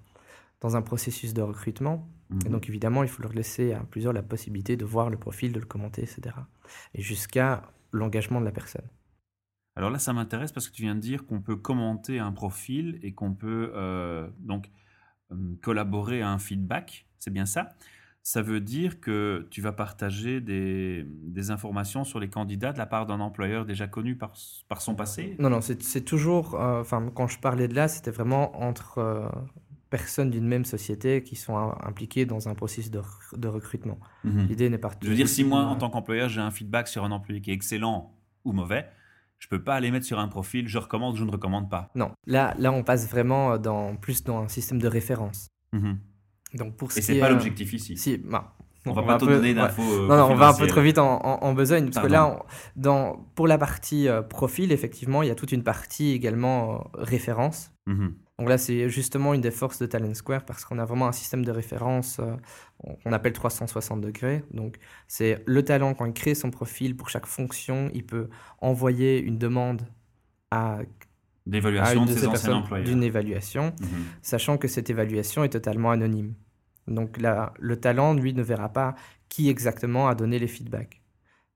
dans 0.60 0.76
un 0.76 0.82
processus 0.82 1.34
de 1.34 1.42
recrutement. 1.42 2.08
Et 2.46 2.48
Mhm. 2.48 2.50
donc, 2.50 2.68
évidemment, 2.68 3.02
il 3.04 3.08
faut 3.10 3.22
leur 3.22 3.32
laisser 3.34 3.72
à 3.74 3.80
plusieurs 3.80 4.12
la 4.12 4.22
possibilité 4.22 4.76
de 4.76 4.84
voir 4.84 5.10
le 5.10 5.18
profil, 5.18 5.52
de 5.52 5.60
le 5.60 5.66
commenter, 5.66 6.02
etc. 6.02 6.48
Et 6.94 7.02
jusqu'à 7.02 7.62
l'engagement 7.92 8.40
de 8.40 8.46
la 8.46 8.52
personne. 8.52 8.86
Alors 9.76 9.90
là, 9.90 9.98
ça 9.98 10.12
m'intéresse 10.12 10.52
parce 10.52 10.68
que 10.68 10.74
tu 10.74 10.82
viens 10.82 10.94
de 10.94 11.00
dire 11.00 11.24
qu'on 11.26 11.40
peut 11.40 11.56
commenter 11.56 12.18
un 12.18 12.32
profil 12.32 12.98
et 13.02 13.14
qu'on 13.14 13.34
peut 13.34 13.72
euh, 13.74 14.28
donc 14.38 14.70
euh, 15.32 15.56
collaborer 15.62 16.22
à 16.22 16.30
un 16.30 16.38
feedback. 16.38 17.06
C'est 17.18 17.32
bien 17.32 17.46
ça? 17.46 17.74
Ça 18.24 18.40
veut 18.40 18.60
dire 18.60 19.00
que 19.00 19.48
tu 19.50 19.60
vas 19.60 19.72
partager 19.72 20.40
des, 20.40 21.04
des 21.06 21.50
informations 21.50 22.04
sur 22.04 22.20
les 22.20 22.28
candidats 22.30 22.72
de 22.72 22.78
la 22.78 22.86
part 22.86 23.06
d'un 23.06 23.18
employeur 23.18 23.66
déjà 23.66 23.88
connu 23.88 24.16
par, 24.16 24.32
par 24.68 24.80
son 24.80 24.94
passé? 24.94 25.34
Non, 25.40 25.50
non, 25.50 25.60
c'est 25.60 26.04
toujours. 26.04 26.54
euh, 26.54 26.80
Enfin, 26.80 27.10
quand 27.14 27.26
je 27.26 27.38
parlais 27.40 27.66
de 27.66 27.74
là, 27.74 27.88
c'était 27.88 28.12
vraiment 28.12 28.62
entre 28.62 28.98
euh, 28.98 29.28
personnes 29.90 30.30
d'une 30.30 30.46
même 30.46 30.64
société 30.64 31.24
qui 31.24 31.34
sont 31.34 31.56
im- 31.56 31.76
impliquées 31.82 32.24
dans 32.24 32.48
un 32.48 32.54
processus 32.54 32.90
de, 32.92 32.98
rec- 32.98 33.38
de 33.38 33.48
recrutement. 33.48 33.98
Mhm. 34.22 34.46
L'idée 34.46 34.70
n'est 34.70 34.78
pas. 34.78 34.92
Je 35.02 35.08
veux 35.08 35.14
dire, 35.16 35.28
si 35.28 35.42
moi, 35.42 35.64
en 35.64 35.74
euh, 35.74 35.78
tant 35.78 35.90
qu'employeur, 35.90 36.28
j'ai 36.28 36.40
un 36.40 36.52
feedback 36.52 36.86
sur 36.86 37.04
un 37.04 37.10
employé 37.10 37.40
qui 37.40 37.50
est 37.50 37.54
excellent 37.54 38.14
ou 38.44 38.52
mauvais, 38.52 38.88
je 39.40 39.48
peux 39.48 39.62
pas 39.62 39.74
aller 39.74 39.90
mettre 39.90 40.06
sur 40.06 40.20
un 40.20 40.28
profil, 40.28 40.68
je 40.68 40.78
recommande 40.78 41.14
ou 41.14 41.16
je 41.16 41.24
ne 41.24 41.30
recommande 41.32 41.68
pas. 41.68 41.90
Non, 41.96 42.12
là, 42.26 42.54
là, 42.58 42.72
on 42.72 42.84
passe 42.84 43.08
vraiment 43.08 43.58
dans, 43.58 43.96
plus 43.96 44.22
dans 44.22 44.38
un 44.42 44.48
système 44.48 44.80
de 44.80 44.86
référence. 44.86 45.48
Mhm. 45.72 45.98
Donc, 46.54 46.76
pour 46.76 46.92
ce 46.92 46.98
Et 46.98 47.00
qui 47.00 47.06
c'est 47.06 47.16
est, 47.16 47.20
pas 47.20 47.26
euh, 47.26 47.30
l'objectif 47.30 47.72
ici. 47.72 47.96
Si, 47.96 48.18
bah, 48.18 48.54
on 48.84 48.92
va 48.92 49.02
on 49.02 49.06
pas 49.06 49.16
te 49.18 49.24
donner 49.24 49.54
d'infos. 49.54 49.82
euh, 49.82 50.08
Non, 50.08 50.16
non, 50.16 50.24
on 50.30 50.34
va 50.34 50.48
un 50.48 50.54
peu 50.54 50.66
trop 50.66 50.80
vite 50.80 50.98
en, 50.98 51.20
en- 51.24 51.38
en 51.44 51.52
besogne, 51.54 51.88
parce 51.90 52.04
que 52.04 52.10
là, 52.12 52.26
on- 52.26 52.42
dans, 52.80 53.16
pour 53.34 53.46
la 53.46 53.56
partie 53.58 54.08
euh, 54.08 54.22
profil, 54.22 54.72
effectivement, 54.72 55.22
il 55.22 55.28
y 55.28 55.30
a 55.30 55.34
toute 55.36 55.52
une 55.52 55.62
partie 55.62 56.10
également 56.12 56.74
euh, 56.74 57.02
référence. 57.02 57.70
Mhm. 57.86 58.14
Donc 58.38 58.48
là, 58.48 58.58
c'est 58.58 58.88
justement 58.88 59.34
une 59.34 59.40
des 59.40 59.52
forces 59.52 59.78
de 59.78 59.86
Talent 59.86 60.14
Square, 60.14 60.44
parce 60.44 60.64
qu'on 60.64 60.78
a 60.80 60.84
vraiment 60.84 61.06
un 61.06 61.12
système 61.12 61.44
de 61.44 61.52
référence 61.52 62.18
euh, 62.18 62.34
qu'on 63.04 63.12
appelle 63.12 63.32
360 63.34 64.00
degrés. 64.00 64.42
Donc, 64.50 64.78
c'est 65.06 65.42
le 65.46 65.64
talent, 65.64 65.94
quand 65.94 66.06
il 66.06 66.12
crée 66.12 66.34
son 66.34 66.50
profil 66.50 66.96
pour 66.96 67.08
chaque 67.08 67.26
fonction, 67.26 67.88
il 67.94 68.04
peut 68.04 68.28
envoyer 68.60 69.20
une 69.20 69.38
demande 69.38 69.82
à, 70.50 70.78
D'évaluation 71.46 72.04
de 72.04 72.12
de 72.12 72.18
ses 72.18 72.26
anciens 72.26 72.64
d'une 72.84 73.02
évaluation 73.02 73.72
Mhm. 73.80 73.86
sachant 74.22 74.58
que 74.58 74.68
cette 74.68 74.90
évaluation 74.90 75.42
est 75.44 75.48
totalement 75.50 75.90
anonyme. 75.90 76.34
Donc 76.88 77.18
là, 77.20 77.54
le 77.58 77.78
talent, 77.80 78.14
lui, 78.14 78.34
ne 78.34 78.42
verra 78.42 78.68
pas 78.70 78.94
qui 79.28 79.48
exactement 79.48 80.08
a 80.08 80.14
donné 80.14 80.38
les 80.38 80.48
feedbacks. 80.48 81.00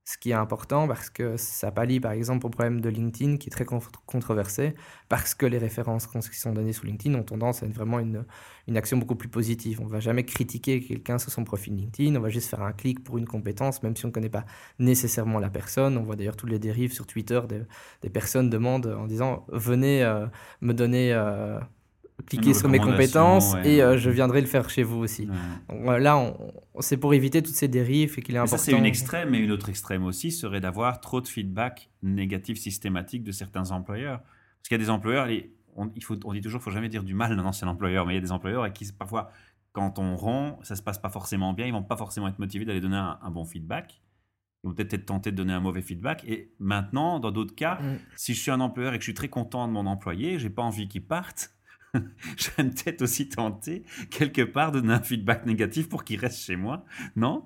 Ce 0.05 0.17
qui 0.17 0.29
est 0.31 0.33
important 0.33 0.87
parce 0.87 1.09
que 1.09 1.35
ça 1.35 1.69
pallie 1.69 1.99
par 1.99 2.13
exemple 2.13 2.45
au 2.45 2.49
problème 2.49 2.79
de 2.79 2.87
LinkedIn 2.87 3.35
qui 3.37 3.47
est 3.49 3.51
très 3.51 3.65
con- 3.65 3.81
controversé 4.05 4.73
parce 5.09 5.35
que 5.35 5.45
les 5.45 5.57
références 5.57 6.07
qui 6.07 6.39
sont 6.39 6.53
données 6.53 6.71
sur 6.71 6.85
LinkedIn 6.85 7.13
ont 7.19 7.23
tendance 7.23 7.61
à 7.61 7.65
être 7.65 7.73
vraiment 7.73 7.99
une, 7.99 8.25
une 8.69 8.77
action 8.77 8.95
beaucoup 8.97 9.15
plus 9.17 9.27
positive. 9.27 9.81
On 9.81 9.85
ne 9.85 9.89
va 9.89 9.99
jamais 9.99 10.23
critiquer 10.25 10.79
quelqu'un 10.81 11.17
sur 11.19 11.29
son 11.31 11.43
profil 11.43 11.75
LinkedIn, 11.75 12.15
on 12.15 12.21
va 12.21 12.29
juste 12.29 12.49
faire 12.49 12.61
un 12.61 12.71
clic 12.71 13.03
pour 13.03 13.17
une 13.17 13.25
compétence 13.27 13.83
même 13.83 13.97
si 13.97 14.05
on 14.05 14.07
ne 14.07 14.13
connaît 14.13 14.29
pas 14.29 14.45
nécessairement 14.79 15.39
la 15.39 15.49
personne. 15.49 15.97
On 15.97 16.03
voit 16.03 16.15
d'ailleurs 16.15 16.37
toutes 16.37 16.51
les 16.51 16.59
dérives 16.59 16.93
sur 16.93 17.05
Twitter 17.05 17.41
des, 17.49 17.63
des 18.01 18.09
personnes 18.09 18.49
demandent 18.49 18.87
en 18.87 19.07
disant 19.07 19.45
venez 19.49 20.03
euh, 20.03 20.25
me 20.61 20.73
donner... 20.73 21.11
euh, 21.13 21.59
cliquer 22.25 22.49
Une 22.49 22.53
sur 22.55 22.67
mes 22.69 22.79
compétences 22.79 23.53
ouais. 23.53 23.69
et 23.75 23.81
euh, 23.83 23.97
je 23.97 24.09
viendrai 24.09 24.41
le 24.41 24.47
faire 24.47 24.69
chez 24.69 24.83
vous 24.83 24.97
aussi. 24.97 25.23
Ouais. 25.27 25.35
Donc, 25.69 25.83
voilà, 25.83 25.99
là, 25.99 26.33
c'est 26.79 26.97
pour 26.97 27.13
éviter 27.13 27.41
toutes 27.41 27.55
ces 27.55 27.67
dérives 27.67 28.15
et 28.17 28.21
qu'il 28.21 28.35
est 28.35 28.39
Mais 28.41 28.47
ça, 28.47 28.55
important. 28.55 28.71
c'est 28.71 28.77
une 28.77 28.85
extrême, 28.85 29.35
et 29.35 29.39
une 29.39 29.51
autre 29.51 29.69
extrême 29.69 30.03
aussi 30.03 30.31
serait 30.31 30.59
d'avoir 30.59 30.99
trop 30.99 31.21
de 31.21 31.27
feedback 31.27 31.89
négatif 32.01 32.57
systématique 32.57 33.23
de 33.23 33.31
certains 33.31 33.71
employeurs. 33.71 34.19
Parce 34.19 34.69
qu'il 34.69 34.77
y 34.77 34.81
a 34.81 34.83
des 34.83 34.89
employeurs, 34.89 35.25
les- 35.27 35.53
on, 35.75 35.91
il 35.95 36.03
faut, 36.03 36.17
on 36.25 36.33
dit 36.33 36.41
toujours, 36.41 36.59
il 36.59 36.63
faut 36.63 36.71
jamais 36.71 36.89
dire 36.89 37.03
du 37.03 37.13
mal 37.13 37.35
d'un 37.35 37.45
ancien 37.45 37.67
employeur, 37.67 38.05
mais 38.05 38.13
il 38.13 38.15
y 38.15 38.19
a 38.19 38.21
des 38.21 38.31
employeurs 38.31 38.63
avec 38.63 38.73
qui, 38.73 38.91
parfois, 38.91 39.29
quand 39.73 39.99
on 39.99 40.15
rend, 40.15 40.59
ça 40.63 40.75
se 40.75 40.81
passe 40.81 40.97
pas 40.97 41.09
forcément 41.09 41.53
bien, 41.53 41.67
ils 41.67 41.71
vont 41.73 41.83
pas 41.83 41.97
forcément 41.97 42.27
être 42.27 42.39
motivés 42.39 42.65
d'aller 42.65 42.81
donner 42.81 42.95
un, 42.97 43.19
un 43.21 43.29
bon 43.29 43.45
feedback. 43.45 44.01
Ils 44.63 44.69
vont 44.69 44.73
peut-être 44.73 44.95
être 44.95 45.05
tentés 45.05 45.31
de 45.31 45.35
donner 45.37 45.53
un 45.53 45.59
mauvais 45.59 45.83
feedback. 45.83 46.23
Et 46.27 46.51
maintenant, 46.57 47.19
dans 47.19 47.29
d'autres 47.29 47.53
cas, 47.53 47.75
Mm. 47.75 47.99
si 48.15 48.33
je 48.33 48.41
suis 48.41 48.49
un 48.49 48.59
employeur 48.59 48.95
et 48.95 48.97
que 48.97 49.03
je 49.03 49.05
suis 49.11 49.13
très 49.13 49.27
content 49.29 49.67
de 49.67 49.71
mon 49.73 49.85
employé, 49.85 50.39
j'ai 50.39 50.49
pas 50.49 50.63
envie 50.63 50.87
qu'il 50.87 51.03
parte, 51.05 51.51
je 52.37 52.49
vais 52.57 52.69
peut-être 52.69 53.01
aussi 53.01 53.29
tenter, 53.29 53.83
quelque 54.09 54.41
part, 54.41 54.71
de 54.71 54.79
donner 54.79 54.93
un 54.93 55.01
feedback 55.01 55.45
négatif 55.45 55.89
pour 55.89 56.03
qu'il 56.03 56.19
reste 56.19 56.39
chez 56.39 56.55
moi. 56.55 56.83
Non? 57.15 57.45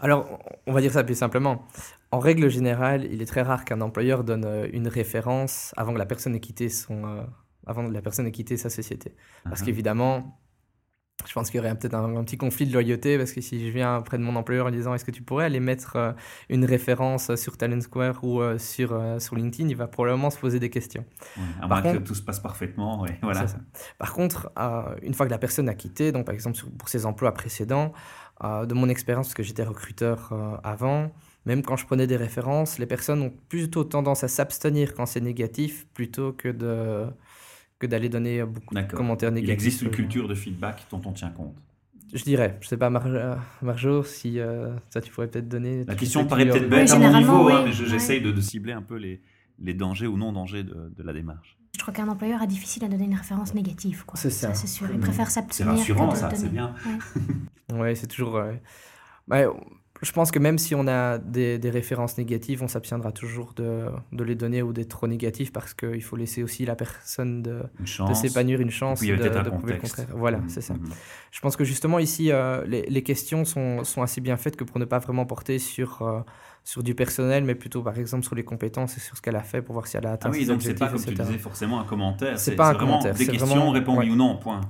Alors, 0.00 0.38
on 0.66 0.72
va 0.72 0.80
dire 0.80 0.92
ça 0.92 1.04
plus 1.04 1.14
simplement. 1.18 1.66
En 2.10 2.18
règle 2.18 2.48
générale, 2.48 3.06
il 3.12 3.20
est 3.20 3.26
très 3.26 3.42
rare 3.42 3.64
qu'un 3.64 3.80
employeur 3.80 4.24
donne 4.24 4.44
euh, 4.46 4.68
une 4.72 4.88
référence 4.88 5.74
avant 5.76 5.92
que 5.92 5.98
la 5.98 6.06
personne 6.06 6.34
ait 6.34 6.40
quitté, 6.40 6.68
son, 6.68 7.04
euh, 7.04 7.22
avant 7.66 7.86
que 7.86 7.92
la 7.92 8.00
personne 8.02 8.26
ait 8.26 8.32
quitté 8.32 8.56
sa 8.56 8.70
société. 8.70 9.14
Parce 9.44 9.60
Mhm. 9.60 9.66
qu'évidemment, 9.66 10.40
je 11.26 11.32
pense 11.32 11.50
qu'il 11.50 11.56
y 11.58 11.60
aurait 11.60 11.74
peut-être 11.76 11.94
un, 11.94 12.16
un 12.16 12.24
petit 12.24 12.36
conflit 12.36 12.66
de 12.66 12.72
loyauté 12.72 13.16
parce 13.16 13.32
que 13.32 13.40
si 13.40 13.66
je 13.66 13.72
viens 13.72 14.00
près 14.02 14.18
de 14.18 14.22
mon 14.22 14.36
employeur 14.36 14.66
en 14.66 14.70
disant 14.70 14.94
est-ce 14.94 15.04
que 15.04 15.10
tu 15.10 15.22
pourrais 15.22 15.46
aller 15.46 15.60
mettre 15.60 15.96
euh, 15.96 16.12
une 16.50 16.64
référence 16.64 17.34
sur 17.36 17.56
Talent 17.56 17.80
Square 17.80 18.22
ou 18.22 18.40
euh, 18.42 18.58
sur, 18.58 18.92
euh, 18.92 19.18
sur 19.18 19.34
LinkedIn, 19.34 19.68
il 19.68 19.76
va 19.76 19.86
probablement 19.88 20.30
se 20.30 20.38
poser 20.38 20.60
des 20.60 20.68
questions. 20.70 21.04
Ouais, 21.36 21.42
à 21.62 21.68
Par 21.68 21.82
moins 21.82 21.92
que 21.92 21.96
contre- 21.98 22.08
tout 22.08 22.14
se 22.14 22.22
passe 22.22 22.38
parfaitement, 22.40 23.00
ouais, 23.00 23.18
voilà. 23.22 23.46
Ça. 23.48 23.58
Par 23.98 24.12
contre, 24.12 24.50
euh, 24.58 24.94
une 25.02 25.14
fois 25.14 25.26
que 25.26 25.30
la 25.30 25.38
personne 25.38 25.68
a 25.68 25.74
quitté, 25.74 26.12
donc 26.12 26.26
par 26.26 26.34
exemple 26.34 26.56
sur- 26.56 26.70
pour 26.70 26.88
ses 26.90 27.06
emplois 27.06 27.32
précédents, 27.32 27.92
euh, 28.44 28.66
de 28.66 28.74
mon 28.74 28.88
expérience, 28.90 29.28
parce 29.28 29.34
que 29.34 29.42
j'étais 29.42 29.64
recruteur 29.64 30.28
euh, 30.32 30.56
avant, 30.62 31.10
même 31.46 31.62
quand 31.62 31.76
je 31.76 31.86
prenais 31.86 32.06
des 32.06 32.16
références, 32.16 32.78
les 32.78 32.86
personnes 32.86 33.22
ont 33.22 33.32
plutôt 33.48 33.84
tendance 33.84 34.22
à 34.22 34.28
s'abstenir 34.28 34.92
quand 34.94 35.06
c'est 35.06 35.20
négatif 35.22 35.86
plutôt 35.94 36.32
que 36.34 36.48
de 36.48 37.06
que 37.78 37.86
d'aller 37.86 38.08
donner 38.08 38.42
beaucoup 38.44 38.74
de 38.74 38.82
commentaires 38.82 39.30
négatifs. 39.32 39.48
Il 39.48 39.52
existe 39.52 39.82
une 39.82 39.88
euh, 39.88 39.90
culture 39.90 40.28
de 40.28 40.34
feedback 40.34 40.86
dont 40.90 41.00
on 41.04 41.12
tient 41.12 41.30
compte. 41.30 41.56
Je 42.14 42.22
dirais, 42.22 42.56
je 42.60 42.68
sais 42.68 42.76
pas, 42.76 42.90
euh, 42.90 43.36
Marjo, 43.62 44.02
si 44.04 44.38
euh, 44.38 44.74
ça 44.90 45.00
tu 45.00 45.10
pourrais 45.12 45.26
peut-être 45.28 45.48
donner. 45.48 45.84
La 45.84 45.94
question 45.96 46.24
paraît 46.24 46.46
peut-être 46.46 46.68
bête 46.68 46.88
Oui, 46.88 46.94
à 46.94 46.98
mon 47.10 47.18
niveau, 47.18 47.48
hein, 47.48 47.58
oui. 47.58 47.62
mais 47.66 47.72
je- 47.72 47.82
Ouais. 47.82 47.88
j'essaye 47.90 48.20
de, 48.22 48.30
de 48.30 48.40
cibler 48.40 48.72
un 48.72 48.82
peu 48.82 48.94
les, 48.96 49.20
les 49.58 49.74
dangers 49.74 50.06
ou 50.06 50.16
non 50.16 50.32
dangers 50.32 50.62
de, 50.62 50.92
de 50.96 51.02
la 51.02 51.12
démarche. 51.12 51.58
Je 51.76 51.82
crois 51.82 51.92
qu'un 51.92 52.08
employeur 52.08 52.40
a 52.40 52.46
difficile 52.46 52.84
à 52.84 52.88
donner 52.88 53.04
une 53.04 53.14
référence 53.14 53.52
négative. 53.54 54.04
C'est 54.14 54.30
ça. 54.30 54.54
c'est 54.54 54.66
sûr. 54.68 54.86
Il 54.90 54.94
Mhm. 54.96 55.00
préfère 55.00 55.26
C'est 55.26 55.34
s'abstenir. 55.40 55.72
que 55.74 55.78
rassurant, 55.78 56.08
de 56.12 56.16
ça, 56.16 56.28
donner. 56.28 56.38
c'est 56.40 56.48
bien. 56.52 56.74
Ouais. 57.68 57.76
Ouais, 57.80 57.94
c'est 57.96 58.06
toujours. 58.06 58.36
euh, 58.36 58.52
ouais, 59.28 59.46
je 60.02 60.12
pense 60.12 60.30
que 60.30 60.38
même 60.38 60.58
si 60.58 60.74
on 60.74 60.86
a 60.88 61.18
des, 61.18 61.58
des 61.58 61.70
références 61.70 62.18
négatives, 62.18 62.62
on 62.62 62.68
s'abstiendra 62.68 63.12
toujours 63.12 63.52
de, 63.54 63.86
de 64.12 64.24
les 64.24 64.34
donner 64.34 64.62
ou 64.62 64.72
d'être 64.72 64.88
trop 64.90 65.06
négatifs 65.06 65.52
parce 65.52 65.74
qu'il 65.74 66.02
faut 66.02 66.16
laisser 66.16 66.42
aussi 66.42 66.64
la 66.66 66.76
personne 66.76 67.42
de, 67.42 67.62
de 67.80 68.14
s'épanouir 68.14 68.60
une 68.60 68.70
chance 68.70 69.00
puis, 69.00 69.10
de, 69.10 69.28
prouver 69.50 69.74
le 69.74 69.78
contraire. 69.80 70.06
Voilà, 70.14 70.38
Mhm, 70.38 70.48
c'est 70.48 70.60
ça. 70.60 70.74
mhm. 70.74 70.90
Je 71.30 71.40
pense 71.40 71.56
que 71.56 71.64
justement 71.64 71.98
ici, 71.98 72.30
euh, 72.30 72.64
les, 72.66 72.82
les 72.82 73.02
questions 73.02 73.44
sont, 73.44 73.84
sont 73.84 74.02
assez 74.02 74.20
bien 74.20 74.36
faites 74.36 74.56
que 74.56 74.64
pour 74.64 74.78
ne 74.78 74.84
pas 74.84 74.98
vraiment 74.98 75.24
porter 75.26 75.58
sur, 75.58 76.02
euh, 76.02 76.20
sur 76.68 76.82
du 76.82 76.96
personnel, 76.96 77.44
mais 77.44 77.54
plutôt 77.54 77.80
par 77.80 77.96
exemple 77.96 78.24
sur 78.24 78.34
les 78.34 78.42
compétences 78.44 78.96
et 78.96 79.00
sur 79.00 79.16
ce 79.16 79.22
qu'elle 79.22 79.36
a 79.36 79.42
fait 79.44 79.62
pour 79.62 79.74
voir 79.74 79.86
si 79.86 79.96
elle 79.96 80.06
a 80.06 80.12
atteint 80.14 80.30
Ah 80.30 80.32
oui, 80.34 80.40
ses 80.40 80.46
donc 80.46 80.62
c'est 80.62 80.74
pas 80.74 80.88
comme 80.88 81.00
tu 81.00 81.10
etc. 81.10 81.22
disais 81.28 81.38
forcément 81.38 81.78
un 81.78 81.84
commentaire. 81.84 82.36
C'est 82.40 82.56
pas 82.56 82.70
un 82.70 82.72
vraiment 82.72 82.86
commentaire, 82.98 83.14
Des 83.14 83.24
questions, 83.26 83.46
vraiment- 83.46 83.70
réponds 83.70 83.96
oui 83.96 84.06
ouais. 84.06 84.12
ou 84.12 84.16
non, 84.16 84.36
point. 84.36 84.60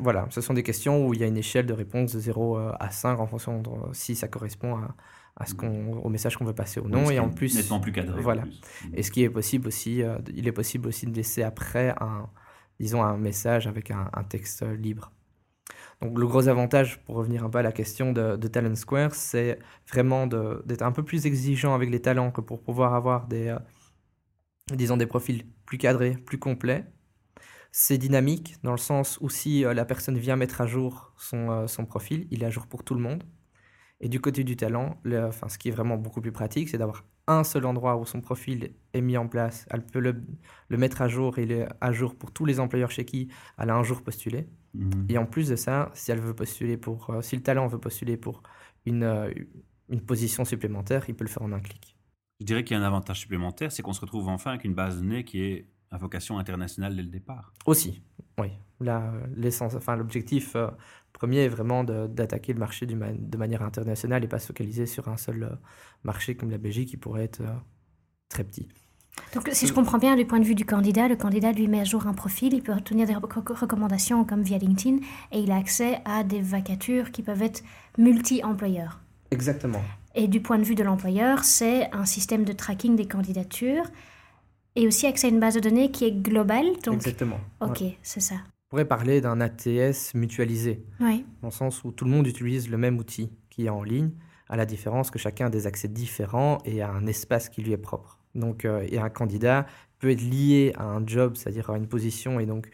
Voilà, 0.00 0.26
ce 0.30 0.40
sont 0.40 0.54
des 0.54 0.62
questions 0.62 1.06
où 1.06 1.12
il 1.12 1.20
y 1.20 1.24
a 1.24 1.26
une 1.26 1.36
échelle 1.36 1.66
de 1.66 1.74
réponse 1.74 2.14
de 2.14 2.20
0 2.20 2.56
à 2.56 2.90
5 2.90 3.20
en 3.20 3.26
fonction 3.26 3.60
de 3.60 3.68
si 3.92 4.14
ça 4.16 4.28
correspond 4.28 4.76
à, 4.76 4.94
à 5.36 5.44
ce 5.44 5.52
qu'on, 5.54 5.92
au 5.98 6.08
message 6.08 6.38
qu'on 6.38 6.46
veut 6.46 6.54
passer 6.54 6.80
ou 6.80 6.88
non. 6.88 7.02
Donc, 7.02 7.12
Et 7.12 7.18
en 7.18 7.28
plus, 7.28 7.54
Nettement 7.54 7.80
plus 7.80 7.92
cadré. 7.92 8.18
voilà. 8.22 8.42
plus. 8.42 8.60
Et 8.94 9.02
ce 9.02 9.10
qui 9.10 9.22
est 9.22 9.28
possible 9.30 9.68
aussi, 9.68 10.02
euh, 10.02 10.16
il 10.34 10.48
est 10.48 10.52
possible 10.52 10.88
aussi 10.88 11.04
de 11.06 11.14
laisser 11.14 11.42
après 11.42 11.90
un, 12.00 12.28
disons, 12.80 13.02
un 13.02 13.18
message 13.18 13.66
avec 13.66 13.90
un, 13.90 14.08
un 14.14 14.24
texte 14.24 14.62
euh, 14.62 14.74
libre. 14.74 15.12
Donc 16.02 16.18
le 16.18 16.26
gros 16.26 16.48
avantage, 16.48 16.98
pour 17.04 17.14
revenir 17.16 17.44
un 17.44 17.50
peu 17.50 17.58
à 17.58 17.62
la 17.62 17.70
question 17.72 18.12
de, 18.12 18.36
Talent 18.48 18.74
Square, 18.74 19.14
c'est 19.14 19.58
vraiment 19.88 20.26
d'être 20.26 20.82
un 20.82 20.92
peu 20.92 21.04
plus 21.04 21.26
exigeant 21.26 21.74
avec 21.74 21.90
les 21.90 22.02
talents 22.02 22.32
que 22.32 22.40
pour 22.40 22.60
pouvoir 22.60 22.94
avoir 22.94 23.28
des, 23.28 23.48
euh, 23.48 23.58
disons, 24.74 24.96
des 24.96 25.06
profils 25.06 25.46
plus 25.66 25.78
cadrés, 25.78 26.16
plus 26.16 26.38
complets. 26.38 26.84
C'est 27.72 27.98
dynamique 27.98 28.56
dans 28.64 28.72
le 28.72 28.78
sens 28.78 29.18
où 29.22 29.30
si 29.30 29.64
euh, 29.64 29.74
la 29.74 29.84
personne 29.86 30.18
vient 30.18 30.36
mettre 30.36 30.60
à 30.60 30.66
jour 30.66 31.14
son, 31.18 31.50
euh, 31.50 31.66
son 31.66 31.86
profil, 31.86 32.28
il 32.30 32.42
est 32.42 32.46
à 32.46 32.50
jour 32.50 32.66
pour 32.68 32.84
tout 32.84 32.94
le 32.94 33.00
monde. 33.00 33.24
Et 34.00 34.08
du 34.08 34.20
côté 34.20 34.44
du 34.44 34.56
talent, 34.56 34.98
le- 35.04 35.26
enfin, 35.26 35.48
ce 35.48 35.58
qui 35.58 35.68
est 35.68 35.72
vraiment 35.72 35.96
beaucoup 35.98 36.20
plus 36.22 36.32
pratique, 36.32 36.68
c'est 36.70 36.78
d'avoir 36.78 37.04
un 37.28 37.44
seul 37.44 37.66
endroit 37.66 37.96
où 37.98 38.06
son 38.06 38.20
profil 38.22 38.74
est 38.94 39.02
mis 39.02 39.16
en 39.18 39.28
place. 39.28 39.66
Elle 39.70 39.86
peut 39.86 40.00
le, 40.00 40.24
le 40.68 40.78
mettre 40.78 41.02
à 41.02 41.08
jour 41.08 41.38
il 41.38 41.52
est 41.52 41.68
à 41.80 41.92
jour 41.92 42.16
pour 42.16 42.32
tous 42.32 42.44
les 42.46 42.60
employeurs 42.60 42.90
chez 42.90 43.04
qui 43.06 43.28
elle 43.58 43.70
a 43.70 43.76
un 43.76 43.84
jour 43.84 44.02
postulé. 44.02 44.48
Mhm. 44.74 45.06
Et 45.08 45.18
en 45.18 45.26
plus 45.26 45.48
de 45.48 45.56
ça, 45.56 45.90
si 45.94 46.10
elle 46.10 46.20
veut 46.20 46.34
postuler 46.34 46.76
pour, 46.76 47.10
euh, 47.10 47.22
si 47.22 47.36
le 47.36 47.42
talent 47.42 47.66
veut 47.66 47.78
postuler 47.78 48.16
pour 48.16 48.42
une, 48.86 49.02
euh, 49.02 49.32
une 49.88 50.00
position 50.00 50.44
supplémentaire, 50.44 51.04
il 51.08 51.14
peut 51.14 51.24
le 51.24 51.30
faire 51.30 51.42
en 51.42 51.52
un 51.52 51.60
clic. 51.60 51.96
Je 52.40 52.46
dirais 52.46 52.64
qu'il 52.64 52.76
y 52.76 52.80
a 52.80 52.82
un 52.82 52.86
avantage 52.86 53.20
supplémentaire, 53.20 53.70
c'est 53.70 53.82
qu'on 53.82 53.92
se 53.92 54.00
retrouve 54.00 54.28
enfin 54.28 54.50
avec 54.50 54.64
une 54.64 54.74
base 54.74 54.96
de 54.96 55.02
données 55.02 55.24
qui 55.24 55.42
est 55.42 55.68
à 55.90 55.98
vocation 55.98 56.38
internationale 56.38 56.96
dès 56.96 57.02
le 57.02 57.08
départ. 57.08 57.52
Aussi, 57.66 58.02
oui. 58.38 58.48
L'essence, 59.36 59.76
enfin, 59.76 59.94
l'objectif 59.94 60.56
euh, 60.56 60.68
premier 61.12 61.44
est 61.44 61.48
vraiment 61.48 61.84
d'attaquer 61.84 62.52
le 62.52 62.58
marché 62.58 62.84
du 62.84 62.94
de 62.96 63.36
manière 63.36 63.62
internationale 63.62 64.24
et 64.24 64.28
pas 64.28 64.40
se 64.40 64.48
focaliser 64.48 64.86
sur 64.86 65.06
un 65.08 65.16
seul 65.16 65.56
marché 66.02 66.34
comme 66.34 66.50
la 66.50 66.58
Belgique 66.58 66.88
qui 66.88 66.96
pourrait 66.96 67.22
être 67.24 67.42
très 68.28 68.42
petit. 68.42 68.68
Donc, 69.34 69.48
si 69.52 69.66
je 69.66 69.72
comprends 69.72 69.98
bien, 69.98 70.16
du 70.16 70.24
point 70.26 70.40
de 70.40 70.44
vue 70.44 70.54
du 70.54 70.64
candidat, 70.64 71.08
le 71.08 71.16
candidat 71.16 71.52
lui 71.52 71.66
met 71.68 71.80
à 71.80 71.84
jour 71.84 72.06
un 72.06 72.12
profil, 72.14 72.52
il 72.52 72.62
peut 72.62 72.72
obtenir 72.72 73.06
des 73.06 73.14
reco- 73.14 73.54
recommandations 73.54 74.24
comme 74.24 74.42
via 74.42 74.58
LinkedIn 74.58 74.98
et 75.32 75.40
il 75.40 75.50
a 75.50 75.56
accès 75.56 76.00
à 76.04 76.22
des 76.24 76.40
vacatures 76.40 77.10
qui 77.12 77.22
peuvent 77.22 77.42
être 77.42 77.62
multi-employeurs. 77.98 79.00
Exactement. 79.30 79.82
Et 80.14 80.28
du 80.28 80.40
point 80.40 80.58
de 80.58 80.64
vue 80.64 80.74
de 80.74 80.82
l'employeur, 80.82 81.44
c'est 81.44 81.90
un 81.92 82.04
système 82.04 82.44
de 82.44 82.52
tracking 82.52 82.96
des 82.96 83.06
candidatures 83.06 83.84
et 84.76 84.86
aussi 84.86 85.06
accès 85.06 85.26
à 85.28 85.30
une 85.30 85.40
base 85.40 85.54
de 85.54 85.60
données 85.60 85.90
qui 85.90 86.04
est 86.04 86.12
globale. 86.12 86.66
Donc, 86.84 86.94
Exactement. 86.94 87.40
ok, 87.60 87.80
Ouais. 87.80 87.98
c'est 88.02 88.20
ça. 88.20 88.34
On 88.36 88.70
pourrait 88.70 88.84
parler 88.86 89.20
d'un 89.20 89.40
ATS 89.40 90.14
mutualisé. 90.14 90.84
Dans 91.00 91.48
le 91.48 91.50
sens 91.50 91.84
où 91.84 91.92
tout 91.92 92.04
le 92.06 92.10
monde 92.10 92.26
utilise 92.26 92.70
le 92.70 92.78
même 92.78 92.98
outil 92.98 93.30
qui 93.50 93.66
est 93.66 93.70
en 93.70 93.82
ligne, 93.82 94.10
à 94.48 94.56
la 94.56 94.64
différence 94.66 95.10
que 95.10 95.18
chacun 95.18 95.46
a 95.46 95.50
des 95.50 95.66
accès 95.66 95.88
différents 95.88 96.58
et 96.64 96.80
a 96.82 96.90
un 96.90 97.06
espace 97.06 97.48
qui 97.50 97.62
lui 97.62 97.72
est 97.72 97.76
propre. 97.78 98.18
Donc, 98.34 98.64
euh, 98.64 98.86
et 98.90 98.98
un 98.98 99.10
candidat 99.10 99.66
peut 99.98 100.10
être 100.10 100.22
lié 100.22 100.72
à 100.76 100.84
un 100.84 101.06
job, 101.06 101.36
c'est-à-dire 101.36 101.70
à 101.70 101.76
une 101.76 101.86
position, 101.86 102.40
et 102.40 102.46
donc 102.46 102.68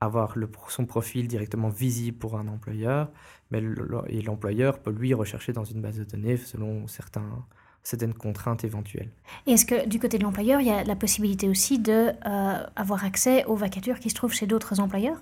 avoir 0.00 0.34
son 0.68 0.84
profil 0.84 1.28
directement 1.28 1.68
visible 1.68 2.18
pour 2.18 2.36
un 2.36 2.48
employeur, 2.48 3.10
mais 3.50 3.60
l'employeur 3.60 4.80
peut 4.80 4.90
lui 4.90 5.14
rechercher 5.14 5.52
dans 5.52 5.64
une 5.64 5.80
base 5.80 5.96
de 5.96 6.04
données 6.04 6.36
selon 6.36 6.88
certains, 6.88 7.46
certaines 7.84 8.14
contraintes 8.14 8.64
éventuelles. 8.64 9.10
Et 9.46 9.52
est-ce 9.52 9.64
que 9.64 9.86
du 9.86 10.00
côté 10.00 10.18
de 10.18 10.24
l'employeur, 10.24 10.60
il 10.60 10.66
y 10.66 10.70
a 10.70 10.82
la 10.82 10.96
possibilité 10.96 11.48
aussi 11.48 11.78
de 11.78 12.10
euh, 12.26 12.66
accès 13.04 13.44
aux 13.44 13.54
vacatures 13.54 14.00
qui 14.00 14.10
se 14.10 14.16
trouvent 14.16 14.34
chez 14.34 14.46
d'autres 14.46 14.80
employeurs? 14.80 15.20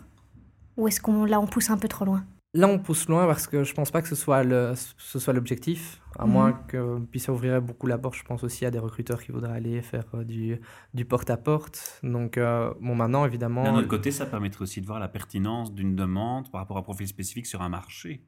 Ou 0.79 0.89
est-ce 0.89 1.01
qu'on 1.01 1.27
là 1.27 1.41
on 1.41 1.47
pousse 1.47 1.69
un 1.69 1.77
peu 1.77 1.89
trop 1.89 2.07
loin? 2.07 2.25
Là, 2.53 2.67
on 2.67 2.81
pousse 2.81 3.09
loin 3.09 3.27
parce 3.27 3.47
que 3.47 3.63
je 3.63 3.73
pense 3.75 3.93
pas 3.93 4.03
que 4.03 4.09
ce 4.09 4.17
soit 4.17 4.43
le, 4.43 4.73
ce 4.75 5.19
soit 5.21 5.33
l'objectif, 5.33 6.01
à 6.19 6.27
Mhm. 6.27 6.33
moins 6.33 6.53
que 6.53 6.99
puis 7.11 7.21
ça 7.21 7.33
ouvrirait 7.33 7.61
beaucoup 7.61 7.87
la 7.87 7.97
porte. 7.97 8.17
Je 8.17 8.25
pense 8.25 8.43
aussi 8.43 8.67
à 8.67 8.73
des 8.73 8.81
recruteurs 8.81 9.23
qui 9.23 9.31
voudraient 9.31 9.53
aller 9.53 9.81
faire 9.83 10.05
euh, 10.15 10.25
du 10.25 10.61
du 10.93 11.05
porte 11.05 11.31
à 11.31 11.37
porte. 11.37 12.01
Donc, 12.03 12.37
euh, 12.39 12.75
bon, 12.81 12.97
maintenant 12.97 13.25
évidemment, 13.25 13.63
D'un 13.63 13.77
autre 13.77 13.87
côté, 13.87 14.11
ça 14.11 14.27
permettrait 14.27 14.63
aussi 14.63 14.81
de 14.81 14.87
voir 14.87 14.99
la 14.99 15.07
pertinence 15.09 15.73
d'une 15.73 15.95
demande 15.95 16.51
par 16.51 16.61
rapport 16.63 16.77
à 16.77 16.81
un 16.81 16.83
profil 16.83 17.07
spécifique 17.07 17.47
sur 17.47 17.63
un 17.63 17.69
marché. 17.69 18.27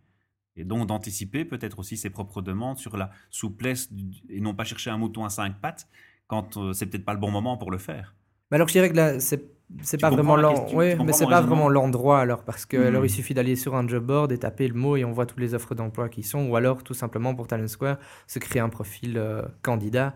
Et 0.55 0.65
donc 0.65 0.87
d'anticiper 0.87 1.45
peut-être 1.45 1.79
aussi 1.81 1.97
ses 1.97 2.11
propres 2.11 2.43
demandes 2.43 2.79
sur 2.79 2.97
la 2.97 3.11
souplesse 3.31 3.91
et 4.29 4.41
non 4.41 4.55
pas 4.55 4.65
chercher 4.65 4.91
un 4.91 4.99
mouton 4.99 5.25
à 5.25 5.31
cinq 5.31 5.61
pattes 5.61 5.89
quand 6.29 6.59
euh, 6.59 6.73
c'est 6.75 6.87
peut-être 6.87 7.05
pas 7.07 7.15
le 7.15 7.19
bon 7.21 7.31
moment 7.33 7.57
pour 7.57 7.71
le 7.73 7.79
faire. 7.79 8.15
Mais 8.51 8.57
alors 8.57 8.69
je 8.69 8.75
dirais 8.75 8.91
que 8.91 8.95
là, 8.97 9.19
c'est 9.19 9.52
c'est 9.83 9.99
pas 9.99 10.11
vraiment 10.11 10.37
la 10.37 10.43
l'en- 10.43 10.61
question, 10.61 10.77
ouais, 10.79 10.91
tu 10.93 10.97
comprends 10.99 11.07
mais 11.07 11.13
c'est 11.13 11.27
pas 11.27 11.41
vraiment 11.41 11.69
l'endroit 11.69 12.21
alors 12.21 12.45
parce 12.45 12.67
que 12.67 12.77
Mhm. 12.77 12.87
alors 12.87 13.05
il 13.05 13.11
suffit 13.11 13.35
d'aller 13.35 13.57
sur 13.57 13.75
un 13.75 13.87
job 13.89 14.05
board 14.05 14.31
et 14.33 14.39
taper 14.39 14.69
le 14.69 14.75
mot 14.75 14.97
et 14.97 15.05
on 15.05 15.13
voit 15.13 15.27
toutes 15.27 15.41
les 15.41 15.55
offres 15.55 15.75
d'emploi 15.75 16.09
qui 16.09 16.23
sont 16.23 16.49
ou 16.49 16.57
alors 16.57 16.83
tout 16.85 16.95
simplement 16.95 17.35
pour 17.35 17.47
Talent 17.49 17.69
Square 17.69 17.99
se 18.27 18.39
créer 18.39 18.61
un 18.61 18.69
profil 18.69 19.17
euh, 19.19 19.43
candidat 19.63 20.15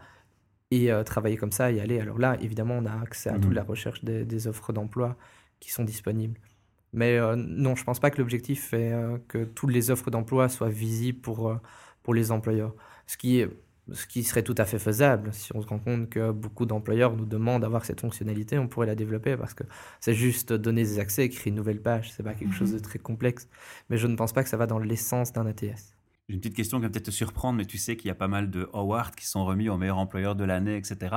et 0.71 0.91
euh, 0.93 1.05
travailler 1.05 1.37
comme 1.37 1.53
ça 1.53 1.71
et 1.71 1.81
aller. 1.81 2.01
Alors 2.01 2.19
là, 2.19 2.37
évidemment, 2.41 2.75
on 2.79 2.87
a 2.87 3.01
accès 3.01 3.31
à 3.31 3.35
Mhm. 3.35 3.41
toute 3.41 3.55
la 3.55 3.63
recherche 3.63 4.03
des, 4.05 4.25
des 4.25 4.47
offres 4.49 4.73
d'emploi 4.73 5.17
qui 5.61 5.71
sont 5.71 5.85
disponibles. 5.85 6.39
Mais 6.93 7.19
euh, 7.19 7.37
non, 7.37 7.77
je 7.77 7.85
pense 7.85 8.01
pas 8.01 8.11
que 8.11 8.19
l'objectif 8.19 8.73
est 8.75 8.93
que 9.29 9.45
toutes 9.45 9.71
les 9.71 9.91
offres 9.91 10.11
d'emploi 10.11 10.49
soient 10.49 10.69
visibles 10.71 11.21
pour, 11.21 11.55
pour 12.03 12.15
les 12.15 12.31
employeurs. 12.33 12.75
Ce 13.07 13.17
qui, 13.17 13.41
est, 13.41 13.49
ce 13.93 14.07
qui 14.07 14.25
serait 14.25 14.43
tout 14.43 14.55
à 14.59 14.65
fait 14.65 14.79
faisable. 14.79 15.33
Si 15.33 15.55
on 15.55 15.63
se 15.63 15.67
rend 15.67 15.79
compte 15.79 16.11
que 16.11 16.33
beaucoup 16.33 16.67
d'employeurs 16.67 17.17
nous 17.17 17.25
demandent 17.27 17.63
d'avoir 17.63 17.85
cette 17.85 18.01
fonctionnalité, 18.01 18.59
on 18.59 18.67
pourrait 18.69 18.87
la 18.87 18.95
développer 18.95 19.37
parce 19.37 19.55
que 19.55 19.63
c'est 20.01 20.15
juste 20.15 20.53
donner 20.53 20.83
des 20.83 20.99
accès 20.99 21.29
créer 21.29 21.51
une 21.51 21.57
nouvelle 21.57 21.81
page. 21.81 22.13
C'est 22.13 22.23
pas 22.23 22.35
quelque 22.35 22.55
chose 22.55 22.73
de 22.73 22.79
très 22.79 22.99
complexe. 22.99 23.49
Mais 23.89 23.97
je 23.97 24.07
ne 24.07 24.17
pense 24.17 24.33
pas 24.33 24.43
que 24.43 24.49
ça 24.49 24.57
va 24.57 24.67
dans 24.67 24.79
l'essence 24.79 25.33
d'un 25.33 25.47
ATS. 25.47 25.95
J'ai 26.29 26.35
une 26.35 26.41
petite 26.41 26.57
question 26.57 26.79
qui 26.79 26.83
va 26.83 26.91
peut-être 26.91 27.05
te 27.07 27.11
surprendre, 27.13 27.59
mais 27.59 27.67
tu 27.67 27.79
sais 27.79 27.97
qu'il 27.97 28.09
y 28.09 28.11
a 28.11 28.17
pas 28.17 28.27
mal 28.27 28.51
de 28.51 28.69
awards 28.73 29.13
qui 29.13 29.27
sont 29.27 29.45
remis 29.45 29.69
au 29.69 29.77
meilleur 29.77 29.99
employeur 29.99 30.35
de 30.35 30.43
l'année, 30.43 30.77
etc. 30.77 31.15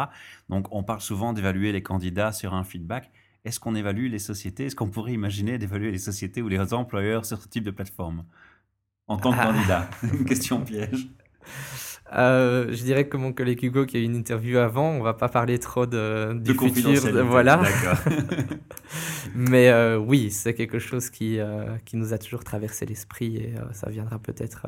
Donc 0.49 0.67
on 0.71 0.83
parle 0.83 1.01
souvent 1.01 1.33
d'évaluer 1.33 1.71
les 1.71 1.81
candidats 1.81 2.31
sur 2.31 2.53
un 2.53 2.63
feedback. 2.63 3.09
Est-ce 3.45 3.59
qu'on 3.59 3.73
évalue 3.73 4.11
les 4.11 4.19
sociétés? 4.19 4.65
Est-ce 4.65 4.75
qu'on 4.75 4.89
pourrait 4.89 5.13
imaginer 5.13 5.57
d'évaluer 5.57 5.91
les 5.91 5.97
sociétés 5.97 6.43
ou 6.43 6.47
les 6.49 6.73
employeurs 6.73 7.25
sur 7.25 7.41
ce 7.41 7.47
type 7.47 7.63
de 7.63 7.71
plateforme? 7.71 8.25
En 9.07 9.17
tant 9.17 9.31
que 9.31 9.37
Ah. 9.39 9.45
candidat 9.47 9.89
Une 10.03 10.25
question 10.25 10.61
piège. 10.61 11.09
Euh, 12.13 12.67
je 12.71 12.83
dirais 12.83 13.07
que 13.07 13.17
mon 13.17 13.33
collègue 13.33 13.63
Hugo 13.63 13.85
qui 13.85 13.97
a 13.97 13.99
eu 13.99 14.03
une 14.03 14.15
interview 14.15 14.57
avant, 14.57 14.89
on 14.91 15.01
va 15.03 15.13
pas 15.13 15.29
parler 15.29 15.59
trop 15.59 15.85
de, 15.85 16.33
du 16.33 16.53
De 16.53 16.57
futur, 16.57 16.83
de- 17.13 17.21
voilà. 17.21 17.61
Mais 19.35 19.69
euh, 19.69 19.97
oui, 19.97 20.31
c'est 20.31 20.53
quelque 20.53 20.79
chose 20.79 21.09
qui, 21.09 21.39
euh, 21.39 21.77
qui 21.85 21.97
nous 21.97 22.13
a 22.13 22.17
toujours 22.17 22.43
traversé 22.43 22.85
l'esprit 22.85 23.37
et 23.37 23.53
ça 23.73 23.89
viendra 23.89 24.17
peut-être 24.19 24.65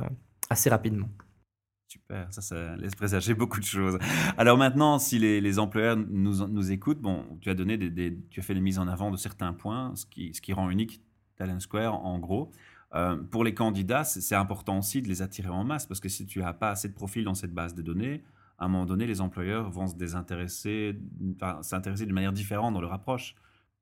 assez 0.50 0.69
rapidement. 0.69 1.10
Super, 1.88 2.27
ça, 2.31 2.41
ça 2.41 2.75
laisse 2.77 2.95
présager 2.95 3.33
beaucoup 3.33 3.60
de 3.60 3.65
choses. 3.65 3.98
Alors 4.38 4.57
maintenant, 4.57 4.98
si 4.98 5.19
les, 5.19 5.41
les 5.41 5.60
employeurs 5.60 5.98
nous, 5.98 6.48
nous 6.48 6.71
écoutent, 6.71 7.01
bon, 7.01 7.25
tu 7.41 7.50
as 7.50 7.53
donné 7.53 7.77
des, 7.77 7.89
des- 7.89 8.17
tu 8.29 8.39
as 8.39 8.43
fait 8.43 8.53
les 8.53 8.62
mises 8.62 8.79
en 8.79 8.88
avant 8.88 9.12
de 9.12 9.17
certains 9.17 9.51
points, 9.53 9.91
ce 9.95 10.05
qui, 10.05 10.33
ce 10.33 10.41
qui 10.41 10.53
rend 10.53 10.69
unique 10.69 11.01
Talent 11.38 11.60
Square, 11.60 11.95
en 12.05 12.19
gros. 12.19 12.51
Euh, 12.93 13.15
pour 13.15 13.43
les 13.43 13.53
candidats, 13.53 14.03
c'est 14.03 14.36
important 14.36 14.79
aussi 14.79 15.01
de 15.01 15.07
les 15.07 15.21
attirer 15.21 15.50
en 15.50 15.63
masse, 15.63 15.86
parce 15.86 16.00
que 16.00 16.10
si 16.10 16.25
tu 16.25 16.39
n'as 16.39 16.53
pas 16.53 16.71
assez 16.71 16.89
de 16.89 16.93
profils 16.93 17.24
dans 17.24 17.33
cette 17.36 17.53
base 17.53 17.74
de 17.74 17.81
données, 17.81 18.24
à 18.60 18.65
un 18.65 18.67
moment 18.67 18.86
donné, 18.86 19.07
les 19.07 19.21
employeurs 19.21 19.69
vont 19.71 19.88
se 19.88 19.95
désintéresser, 19.95 21.00
enfin, 21.36 21.63
s'intéresser 21.63 22.05
d'une 22.05 22.13
manière 22.15 22.33
différente 22.33 22.74
dans 22.74 22.81
leur 22.81 22.93
approche. 22.93 23.36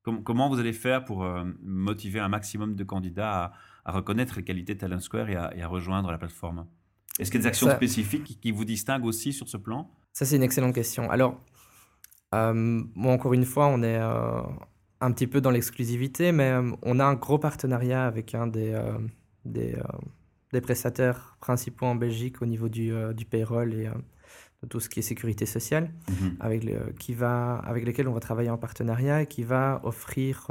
Com- 0.04 0.24
comment 0.24 0.48
vous 0.48 0.60
allez 0.60 0.74
faire 0.74 1.04
pour 1.04 1.24
euh, 1.25 1.44
motiver 1.62 2.20
un 2.20 2.30
maximum 2.30 2.75
de 2.75 2.84
candidats 2.84 3.46
à, 3.46 3.54
à 3.86 3.92
reconnaître 3.92 4.36
les 4.38 4.44
qualités 4.44 4.75
de 4.75 4.80
Talent 4.80 5.00
Square 5.01 5.30
et 5.30 5.36
à, 5.36 5.54
et 5.58 5.62
à 5.62 5.68
rejoindre 5.68 6.12
la 6.12 6.18
plateforme? 6.18 6.66
Est-ce 7.20 7.32
qu'il 7.32 7.39
y 7.39 7.42
a 7.42 7.44
des 7.44 7.48
actions 7.50 7.68
Ça- 7.68 7.75
spécifiques 7.75 8.39
qui, 8.39 8.51
vous 8.51 8.63
distinguent 8.63 9.06
aussi 9.06 9.34
sur 9.34 9.50
ce 9.50 9.58
plan? 9.58 9.89
Ça, 10.13 10.25
c'est 10.25 10.38
une 10.38 10.44
excellente 10.44 10.74
question. 10.75 11.10
Alors, 11.12 11.42
euh, 12.34 12.84
bon, 12.96 13.12
encore 13.12 13.34
une 13.34 13.44
fois, 13.46 13.68
on 13.68 13.82
est 13.84 13.98
euh, 14.00 14.42
un 15.01 15.12
petit 15.12 15.27
peu 15.27 15.41
dans 15.41 15.51
l'exclusivité, 15.51 16.32
mais 16.32 16.50
euh, 16.51 16.72
on 16.82 17.00
a 17.00 17.06
un 17.06 17.13
gros 17.15 17.39
partenariat 17.39 18.06
avec 18.06 18.36
un 18.36 18.48
des, 18.48 18.74
euh, 18.74 18.98
des, 19.46 19.75
euh, 19.75 19.82
des 20.51 20.62
prestataires 20.62 21.38
principaux 21.39 21.86
en 21.86 21.96
Belgique 21.96 22.41
au 22.41 22.46
niveau 22.46 22.70
du, 22.70 22.91
euh, 22.91 23.13
du 23.13 23.25
payroll 23.25 23.74
et 23.74 23.89
de 24.62 24.68
tout 24.68 24.79
ce 24.82 24.89
qui 24.89 25.00
est 25.00 25.03
sécurité 25.03 25.46
sociale, 25.46 25.91
Mhm. 26.10 26.36
avec, 26.41 26.63
le- 26.65 26.91
qui 27.00 27.13
va, 27.13 27.56
avec 27.60 27.86
lesquels 27.86 28.08
on 28.10 28.13
va 28.13 28.20
travailler 28.20 28.50
en 28.50 28.58
partenariat 28.58 29.22
et 29.22 29.25
qui 29.25 29.44
va 29.44 29.79
offrir, 29.84 30.48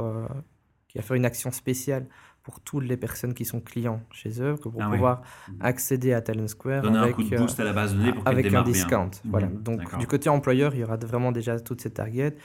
qui 0.87 0.97
va 0.97 1.03
faire 1.03 1.15
une 1.15 1.25
action 1.25 1.51
spéciale 1.51 2.07
pour 2.41 2.59
toutes 2.61 2.85
les 2.85 2.97
personnes 2.97 3.35
qui 3.35 3.45
sont 3.45 3.59
clients 3.61 4.01
chez 4.11 4.41
eux, 4.41 4.55
pour 4.55 4.73
Ah 4.79 4.89
pouvoir 4.89 5.21
Mhm. 5.49 5.57
accéder 5.61 6.13
à 6.13 6.21
Talent 6.21 6.47
Square 6.47 6.81
Donner 6.81 6.97
un 6.97 7.03
avec, 7.03 7.15
coup 7.17 7.23
de 7.23 7.37
boost 7.37 7.59
à 7.59 7.63
la 7.65 7.73
base 7.73 7.93
de 7.93 7.99
données 7.99 8.13
pour 8.13 8.27
avec 8.27 8.47
un 8.47 8.49
bien. 8.49 8.63
discount. 8.63 9.11
Voilà. 9.25 9.47
Mhm. 9.47 9.61
Donc 9.61 9.97
du 9.99 10.07
côté 10.07 10.29
employeur, 10.29 10.73
il 10.73 10.79
y 10.79 10.83
aura 10.83 10.97
vraiment 10.97 11.31
déjà 11.31 11.59
toutes 11.59 11.81
ces 11.81 11.91
targets. 11.91 12.35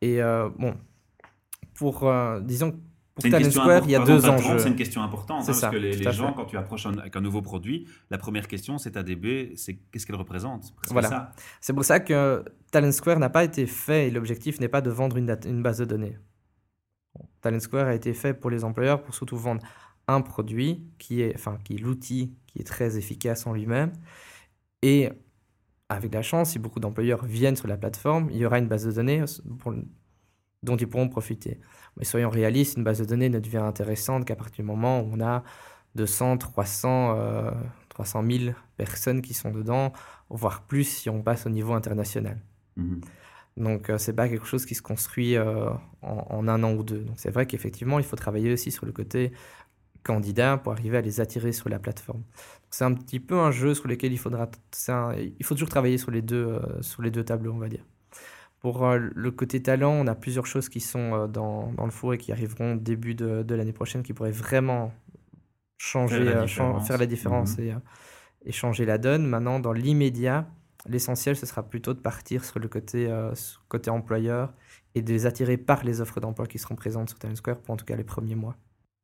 Et 0.00 0.20
bon, 0.58 0.74
pour 1.80 2.04
euh, 2.06 2.40
disons 2.40 2.72
pour 3.14 3.24
Talent 3.32 3.50
Square, 3.50 3.82
il 3.86 3.90
y 3.90 3.94
a 3.96 3.98
deux 4.04 4.20
enjeux. 4.34 4.58
C'est 4.58 4.68
une 4.68 4.76
question 4.76 5.02
importante 5.02 5.42
hein, 5.42 5.46
parce 5.46 5.58
ça, 5.60 5.70
que 5.70 5.76
les, 5.76 5.92
gens, 6.12 6.32
quand 6.32 6.44
tu 6.44 6.56
approches 6.56 6.86
un- 6.86 6.96
avec 6.98 7.16
un 7.16 7.20
nouveau 7.20 7.42
produit, 7.42 7.86
la 8.10 8.18
première 8.18 8.46
question, 8.48 8.78
c'est 8.78 8.96
ADB, 8.96 9.56
c'est 9.56 9.74
qu'est-ce 9.90 10.06
qu'elle 10.06 10.16
représente? 10.16 10.64
C'est 10.84 10.92
Voilà. 10.92 11.08
C'est 11.60 11.72
pour 11.72 11.84
ça 11.84 12.00
que 12.00 12.44
Talent 12.70 12.92
Square 12.92 13.18
n'a 13.18 13.30
pas 13.30 13.44
été 13.44 13.66
fait 13.66 14.08
et 14.08 14.10
l'objectif 14.10 14.60
n'est 14.60 14.68
pas 14.68 14.80
de 14.82 14.90
vendre 14.90 15.16
une, 15.16 15.26
date- 15.26 15.46
une 15.46 15.62
base 15.62 15.78
de 15.78 15.84
données. 15.86 16.18
Bon, 17.14 17.26
Talent 17.40 17.60
Square 17.60 17.88
a 17.88 17.94
été 17.94 18.12
fait 18.14 18.34
pour 18.34 18.50
les 18.50 18.62
employeurs 18.62 19.02
pour 19.02 19.14
surtout 19.14 19.36
vendre 19.38 19.62
un 20.06 20.20
produit 20.20 20.84
qui 20.98 21.22
est, 21.22 21.34
enfin, 21.34 21.58
qui 21.64 21.74
est 21.74 21.78
l'outil 21.78 22.34
qui 22.46 22.58
est 22.60 22.64
très 22.64 22.96
efficace 22.98 23.46
en 23.46 23.52
lui-même. 23.54 23.92
Et 24.82 25.08
avec 25.88 26.14
la 26.14 26.22
chance, 26.22 26.50
si 26.52 26.58
beaucoup 26.58 26.80
d'employeurs 26.80 27.24
viennent 27.24 27.56
sur 27.56 27.68
la 27.68 27.76
plateforme, 27.76 28.28
il 28.30 28.36
y 28.38 28.46
aura 28.46 28.58
une 28.58 28.68
base 28.68 28.86
de 28.86 28.92
données 28.92 29.24
pour- 29.58 29.74
dont 30.62 30.76
ils 30.76 30.88
pourront 30.88 31.08
profiter. 31.08 31.60
Mais 31.96 32.04
soyons 32.04 32.30
réalistes, 32.30 32.76
une 32.76 32.84
base 32.84 32.98
de 33.00 33.04
données 33.04 33.28
ne 33.28 33.38
devient 33.40 33.58
intéressante 33.58 34.24
qu'à 34.26 34.36
partir 34.36 34.56
du 34.64 34.68
moment 34.70 35.00
où 35.00 35.10
on 35.12 35.20
a 35.20 35.42
200, 35.94 36.38
300, 36.38 37.16
euh, 37.18 37.50
300 37.88 38.22
000 38.22 38.54
personnes 38.76 39.22
qui 39.22 39.34
sont 39.34 39.50
dedans, 39.50 39.92
voire 40.28 40.62
plus 40.66 40.84
si 40.84 41.10
on 41.10 41.22
passe 41.22 41.46
au 41.46 41.50
niveau 41.50 41.72
international. 41.74 42.40
Mhm. 42.76 43.00
Donc, 43.56 43.90
euh, 43.90 43.98
c'est 43.98 44.14
pas 44.14 44.28
quelque 44.28 44.46
chose 44.46 44.64
qui 44.66 44.74
se 44.74 44.82
construit 44.82 45.36
euh, 45.36 45.70
en, 46.02 46.26
en 46.30 46.48
un 46.48 46.62
an 46.62 46.72
ou 46.74 46.82
deux. 46.82 47.00
Donc, 47.00 47.18
c'est 47.18 47.30
vrai 47.30 47.46
qu'effectivement, 47.46 47.98
il 47.98 48.04
faut 48.04 48.16
travailler 48.16 48.52
aussi 48.52 48.70
sur 48.70 48.86
le 48.86 48.92
côté 48.92 49.32
candidat 50.02 50.56
pour 50.58 50.72
arriver 50.72 50.98
à 50.98 51.00
les 51.02 51.20
attirer 51.20 51.52
sur 51.52 51.68
la 51.68 51.78
plateforme. 51.78 52.22
C'est 52.70 52.84
un 52.84 52.94
petit 52.94 53.20
peu 53.20 53.38
un 53.38 53.50
jeu 53.50 53.74
sur 53.74 53.88
lequel 53.88 54.12
il 54.12 54.18
faudra, 54.18 54.50
un- 54.88 55.14
il 55.16 55.44
faut 55.44 55.54
toujours 55.54 55.68
travailler 55.68 55.98
sur 55.98 56.10
les 56.10 56.22
deux, 56.22 56.46
euh, 56.46 56.82
sur 56.82 57.02
les 57.02 57.10
deux 57.10 57.24
tableaux, 57.24 57.52
on 57.52 57.58
va 57.58 57.68
dire. 57.68 57.84
Pour 58.60 58.84
euh, 58.86 58.98
le 59.14 59.30
côté 59.30 59.62
talent, 59.62 59.92
on 59.92 60.06
a 60.06 60.14
plusieurs 60.14 60.46
choses 60.46 60.68
qui 60.68 60.80
sont 60.80 61.14
euh, 61.14 61.26
dans, 61.26 61.72
dans 61.72 61.84
le 61.86 61.90
four 61.90 62.14
et 62.14 62.18
qui 62.18 62.30
arriveront 62.32 62.74
au 62.74 62.78
début 62.78 63.14
de, 63.14 63.42
de 63.42 63.54
l'année 63.54 63.72
prochaine 63.72 64.02
qui 64.02 64.12
pourraient 64.12 64.30
vraiment 64.32 64.92
changer, 65.78 66.16
Faire 66.16 66.24
la 66.24 66.42
euh, 66.42 66.42
différence. 66.42 66.86
faire 66.88 66.98
la 66.98 67.06
différence 67.06 67.58
Mhm. 67.58 67.64
et, 67.64 67.74
et 68.46 68.52
changer 68.52 68.84
la 68.86 68.98
donne. 68.98 69.26
Maintenant, 69.26 69.60
dans 69.60 69.72
l'immédiat, 69.72 70.48
l'essentiel, 70.86 71.36
ce 71.36 71.46
sera 71.46 71.62
plutôt 71.68 71.94
de 71.94 72.00
partir 72.00 72.44
sur 72.44 72.58
le 72.58 72.68
côté, 72.68 73.08
euh, 73.10 73.34
sur 73.34 73.60
le 73.62 73.68
côté 73.68 73.90
employeur 73.90 74.52
et 74.94 75.02
de 75.02 75.12
les 75.12 75.26
attirer 75.26 75.56
par 75.56 75.84
les 75.84 76.00
offres 76.02 76.20
d'emploi 76.20 76.46
qui 76.46 76.58
seront 76.58 76.76
présentes 76.76 77.08
sur 77.10 77.18
Talent 77.18 77.36
Square 77.36 77.58
pour 77.60 77.72
en 77.74 77.76
tout 77.78 77.84
cas 77.86 77.96
les 77.96 78.04
premiers 78.04 78.34
mois. 78.36 78.56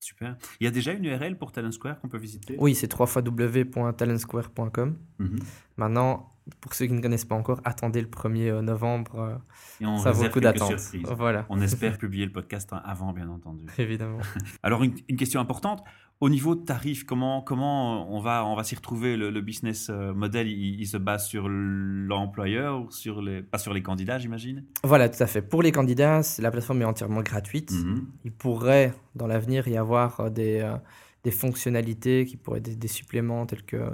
Super. 0.06 0.36
Il 0.60 0.64
y 0.64 0.66
a 0.68 0.70
déjà 0.70 0.92
une 0.92 1.04
URL 1.04 1.36
pour 1.36 1.50
Talent 1.50 1.72
Square 1.72 1.98
qu'on 2.00 2.08
peut 2.08 2.16
visiter? 2.18 2.54
Oui, 2.60 2.76
c'est 2.76 2.88
www.talentsquare.com. 2.96 4.96
Mhm. 5.18 5.38
Maintenant, 5.76 6.32
pour 6.60 6.74
ceux 6.74 6.86
qui 6.86 6.92
ne 6.92 7.00
connaissent 7.02 7.24
pas 7.24 7.34
encore, 7.34 7.60
attendez 7.64 8.00
le 8.00 8.06
1er 8.06 8.50
euh, 8.50 8.62
novembre. 8.62 9.18
euh, 9.18 9.34
Et 9.80 9.86
on 9.86 9.98
ça 9.98 10.12
vaut 10.12 10.22
le 10.22 10.28
coup 10.28 10.38
d'attendre. 10.40 10.76
Voilà, 11.16 11.44
On 11.48 11.60
espère 11.60 11.98
publier 12.04 12.24
le 12.24 12.30
podcast 12.30 12.70
avant, 12.84 13.12
bien 13.12 13.28
entendu. 13.28 13.64
évidemment. 13.78 14.20
Alors, 14.62 14.84
une, 14.84 14.94
une 15.08 15.16
question 15.16 15.40
importante. 15.40 15.82
Au 16.20 16.28
niveau 16.30 16.54
de 16.54 16.64
tarifs, 16.64 17.04
comment, 17.04 17.42
comment 17.42 18.10
on 18.14 18.20
va, 18.20 18.46
on 18.46 18.56
va 18.56 18.64
s'y 18.64 18.74
retrouver? 18.74 19.16
Le, 19.16 19.30
le 19.30 19.40
business 19.42 19.88
euh, 19.90 20.14
model 20.14 20.48
il, 20.48 20.80
il 20.80 20.86
se 20.86 20.96
base 20.96 21.26
sur 21.26 21.48
l'employeur, 21.48 22.82
ou 22.82 22.90
sur 22.90 23.20
les, 23.20 23.42
pas 23.42 23.58
sur 23.58 23.74
les 23.74 23.82
candidats, 23.82 24.18
j'imagine? 24.18 24.64
Voilà, 24.82 25.08
tout 25.08 25.22
à 25.22 25.26
fait. 25.26 25.42
Pour 25.42 25.62
les 25.62 25.72
candidats, 25.72 26.22
la 26.38 26.50
plateforme 26.50 26.82
est 26.82 26.86
entièrement 26.86 27.22
gratuite. 27.22 27.72
Mhm. 27.72 28.06
Il 28.24 28.32
pourrait, 28.32 28.94
dans 29.14 29.26
l'avenir, 29.26 29.68
y 29.68 29.76
avoir 29.76 30.20
euh, 30.20 30.30
des, 30.30 30.60
euh, 30.60 30.76
des 31.22 31.30
fonctionnalités 31.30 32.24
qui 32.24 32.36
pourraient 32.36 32.58
être 32.58 32.64
des, 32.64 32.76
des 32.76 32.88
suppléments 32.88 33.44
tels 33.46 33.64
que. 33.64 33.76
euh, 33.76 33.90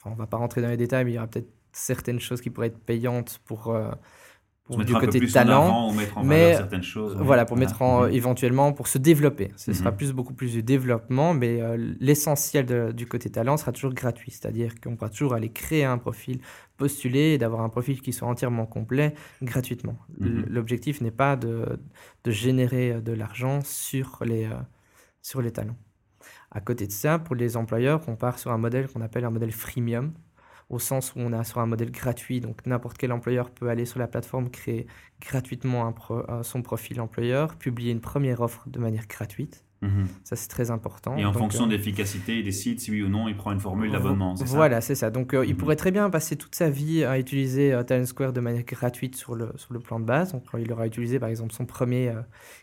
Enfin, 0.00 0.10
on 0.12 0.14
va 0.14 0.28
pas 0.28 0.36
rentrer 0.36 0.62
dans 0.62 0.68
les 0.68 0.76
détails, 0.76 1.04
mais 1.04 1.10
il 1.10 1.14
y 1.14 1.18
aura 1.18 1.26
peut-être 1.26 1.50
certaines 1.72 2.20
choses 2.20 2.40
qui 2.40 2.50
pourraient 2.50 2.68
être 2.68 2.78
payantes 2.78 3.40
pour, 3.46 3.74
euh, 3.74 3.90
pour 4.76 4.84
du 4.84 4.92
côté 4.94 5.20
talent. 5.26 5.62
avant 5.66 5.90
ou 5.90 5.94
mettre 5.94 6.18
en 6.18 6.24
mais, 6.24 6.54
certaines 6.54 6.82
choses. 6.82 7.14
oui. 7.16 7.22
Voilà, 7.24 7.44
pour 7.44 7.56
mettre 7.56 7.82
en, 7.82 8.06
éventuellement 8.06 8.72
pour 8.72 8.86
se 8.88 8.98
développer. 8.98 9.50
Ce 9.56 9.72
sera 9.72 9.90
Mhm. 9.90 9.96
plus 9.96 10.12
beaucoup 10.12 10.34
plus 10.34 10.52
du 10.52 10.62
développement, 10.62 11.34
mais 11.34 11.60
euh, 11.60 11.76
l'essentiel 12.00 12.92
du 12.94 13.06
côté 13.06 13.30
talent 13.30 13.56
sera 13.56 13.72
toujours 13.72 13.92
gratuit, 13.94 14.30
c'est-à-dire 14.30 14.80
qu'on 14.80 14.96
pourra 14.96 15.10
toujours 15.10 15.34
aller 15.34 15.48
créer 15.50 15.84
un 15.84 15.98
profil, 15.98 16.40
postuler 16.76 17.32
et 17.34 17.38
d'avoir 17.38 17.62
un 17.62 17.68
profil 17.68 18.00
qui 18.00 18.12
soit 18.12 18.28
entièrement 18.28 18.66
complet 18.66 19.14
gratuitement. 19.42 19.96
Mhm. 20.18 20.46
L'objectif 20.48 21.00
n'est 21.00 21.10
pas 21.10 21.36
de, 21.36 21.78
de 22.24 22.30
générer 22.30 22.92
euh, 22.92 23.00
de 23.00 23.12
l'argent 23.12 23.60
sur 23.64 24.18
les, 24.24 24.44
euh, 24.44 24.50
sur 25.22 25.42
les 25.42 25.50
talents. 25.50 25.76
À 26.50 26.60
côté 26.60 26.86
de 26.86 26.92
ça, 26.92 27.18
pour 27.18 27.34
les 27.34 27.56
employeurs, 27.56 28.00
on 28.08 28.16
part 28.16 28.38
sur 28.38 28.50
un 28.52 28.58
modèle 28.58 28.88
qu'on 28.88 29.00
appelle 29.02 29.24
un 29.24 29.30
modèle 29.30 29.52
freemium, 29.52 30.12
au 30.70 30.78
sens 30.78 31.14
où 31.14 31.20
on 31.20 31.32
a 31.32 31.44
sur 31.44 31.60
un 31.60 31.66
modèle 31.66 31.90
gratuit, 31.90 32.40
donc 32.40 32.66
n'importe 32.66 32.98
quel 32.98 33.12
employeur 33.12 33.50
peut 33.50 33.68
aller 33.68 33.86
sur 33.86 33.98
la 33.98 34.06
plateforme, 34.06 34.50
créer 34.50 34.86
gratuitement 35.20 35.86
un 35.86 35.92
pro- 35.92 36.22
son 36.42 36.62
profil 36.62 37.00
employeur, 37.00 37.56
publier 37.56 37.92
une 37.92 38.00
première 38.00 38.40
offre 38.40 38.68
de 38.68 38.78
manière 38.78 39.06
gratuite. 39.06 39.64
Mhm. 39.80 40.08
Ça, 40.24 40.34
c'est 40.34 40.48
très 40.48 40.72
important. 40.72 41.16
Et 41.16 41.24
en 41.24 41.30
Donc, 41.30 41.38
fonction 41.38 41.62
euh, 41.62 41.66
de 41.68 41.72
l'efficacité, 41.72 42.38
il 42.40 42.44
décide 42.44 42.80
si 42.80 42.90
oui 42.90 43.00
ou 43.04 43.08
non 43.08 43.28
il 43.28 43.36
prend 43.36 43.52
une 43.52 43.60
formule 43.60 43.92
d'abonnement. 43.92 44.34
Voilà, 44.34 44.80
c'est 44.80 44.96
ça. 44.96 45.08
Donc, 45.10 45.34
euh, 45.34 45.46
il 45.46 45.52
Mhm. 45.52 45.56
pourrait 45.56 45.76
très 45.76 45.92
bien 45.92 46.10
passer 46.10 46.34
toute 46.34 46.56
sa 46.56 46.68
vie 46.68 47.04
à 47.04 47.16
utiliser 47.18 47.72
euh, 47.72 47.84
Talent 47.84 48.04
Square 48.04 48.32
de 48.32 48.40
manière 48.40 48.64
gratuite 48.64 49.14
sur 49.14 49.36
le, 49.36 49.52
sur 49.54 49.72
le 49.72 49.78
plan 49.78 50.00
de 50.00 50.04
base. 50.04 50.32
Donc, 50.32 50.44
quand 50.50 50.58
il 50.58 50.70
aura 50.72 50.84
utilisé, 50.86 51.20
par 51.20 51.28
exemple, 51.28 51.52
son 51.54 51.64
premier 51.64 52.08
euh, 52.08 52.20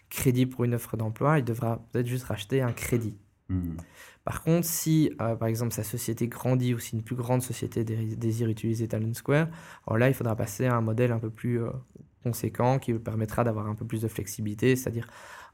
crédit 0.10 0.46
pour 0.46 0.66
une 0.66 0.74
offre 0.76 0.98
d'emploi, 0.98 1.40
il 1.40 1.46
devra 1.46 1.82
peut-être 1.94 2.08
juste 2.08 2.26
racheter 2.26 2.62
un 2.62 2.74
crédit. 2.74 3.16
Mhm. 3.48 3.78
Par 4.26 4.44
contre, 4.44 4.68
si, 4.68 5.12
euh, 5.22 5.36
par 5.36 5.48
exemple, 5.48 5.74
sa 5.74 5.84
société 5.84 6.28
grandit 6.28 6.74
ou 6.74 6.80
si 6.80 6.96
une 6.96 7.04
plus 7.04 7.16
grande 7.16 7.44
société 7.44 7.84
dé- 7.86 8.16
désire 8.18 8.50
utiliser 8.50 8.88
Talent 8.88 9.14
Square, 9.14 9.48
alors 9.88 9.98
là, 10.00 10.10
il 10.10 10.16
faudra 10.16 10.36
passer 10.36 10.66
à 10.68 10.76
un 10.76 10.82
modèle 10.82 11.12
un 11.14 11.20
peu 11.20 11.30
plus 11.32 11.62
euh, 11.64 11.70
conséquent 12.24 12.80
qui 12.80 12.94
permettra 12.96 13.44
d'avoir 13.44 13.68
un 13.68 13.76
peu 13.76 13.86
plus 13.86 14.02
de 14.02 14.08
flexibilité, 14.08 14.76
c'est-à-dire 14.76 15.08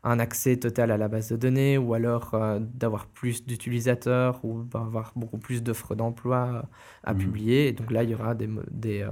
un 0.03 0.19
accès 0.19 0.57
total 0.57 0.89
à 0.91 0.97
la 0.97 1.07
base 1.09 1.29
de 1.29 1.35
données 1.37 1.77
ou 1.77 1.93
alors 1.93 2.33
euh, 2.33 2.59
d'avoir 2.61 3.07
plus 3.07 3.45
d'utilisateurs 3.45 4.43
ou 4.45 4.63
d'avoir 4.63 5.11
beaucoup 5.15 5.37
plus 5.37 5.61
d'offres 5.63 5.95
d'emploi 5.95 6.65
à 7.03 7.13
Mhm. 7.13 7.19
publier. 7.19 7.67
Et 7.67 7.73
donc 7.73 7.91
là, 7.91 8.03
il 8.03 8.09
y 8.11 8.15
aura 8.15 8.35
des, 8.35 8.47
mo- 8.47 8.63
des, 8.71 9.07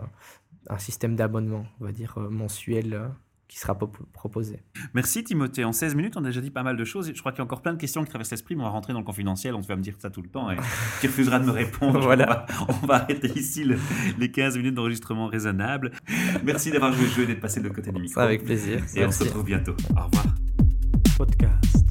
un 0.69 0.78
système 0.80 1.15
d'abonnement, 1.15 1.65
on 1.82 1.86
va 1.86 1.91
dire, 1.91 2.17
mensuel 2.19 3.12
qui 3.50 3.60
sera 3.60 3.78
po- 3.78 3.92
proposé. 4.14 4.62
Merci 4.94 5.24
Timothée. 5.26 5.66
En 5.66 5.74
16 5.74 5.96
minutes, 5.96 6.16
on 6.16 6.22
a 6.24 6.28
déjà 6.28 6.40
dit 6.40 6.52
pas 6.52 6.64
mal 6.64 6.78
de 6.78 6.86
choses. 6.86 7.12
Je 7.14 7.20
crois 7.20 7.32
qu'il 7.34 7.40
y 7.40 7.42
a 7.42 7.44
encore 7.46 7.62
plein 7.62 7.74
de 7.74 7.80
questions 7.80 8.04
qui 8.04 8.10
traversent 8.10 8.32
l'esprit, 8.32 8.56
mais 8.56 8.62
on 8.62 8.66
va 8.66 8.70
rentrer 8.72 8.94
dans 8.94 9.00
le 9.00 9.06
confidentiel. 9.06 9.56
On 9.56 9.60
va 9.60 9.76
me 9.76 9.82
dire 9.82 9.96
ça 10.00 10.10
tout 10.10 10.22
le 10.22 10.30
temps 10.30 10.50
et 10.52 10.56
tu 11.02 11.08
refuseras 11.08 11.40
de 11.40 11.46
me 11.46 11.52
répondre. 11.52 12.00
Voilà. 12.04 12.46
On, 12.62 12.72
va, 12.72 12.80
on 12.84 12.86
va 12.86 12.96
arrêter 13.04 13.28
ici 13.38 13.64
le- 13.66 13.78
les 14.20 14.32
15 14.32 14.56
minutes 14.58 14.76
d'enregistrement 14.76 15.28
raisonnable. 15.28 15.92
Merci 16.46 16.72
d'avoir 16.72 16.94
joué 16.94 17.06
le 17.06 17.10
jeu 17.12 17.24
et 17.24 17.26
d'être 17.28 17.42
passé 17.42 17.60
de 17.60 17.66
l'autre 17.66 17.76
côté 17.76 17.92
du 17.92 18.00
micro. 18.00 18.14
Ça, 18.22 18.24
avec 18.24 18.44
plaisir. 18.46 18.82
Et 18.96 19.04
on 19.06 19.12
se 19.12 19.24
retrouve 19.24 19.44
bientôt. 19.46 19.76
Au 19.98 20.04
revoir. 20.06 20.26
podcast. 21.18 21.88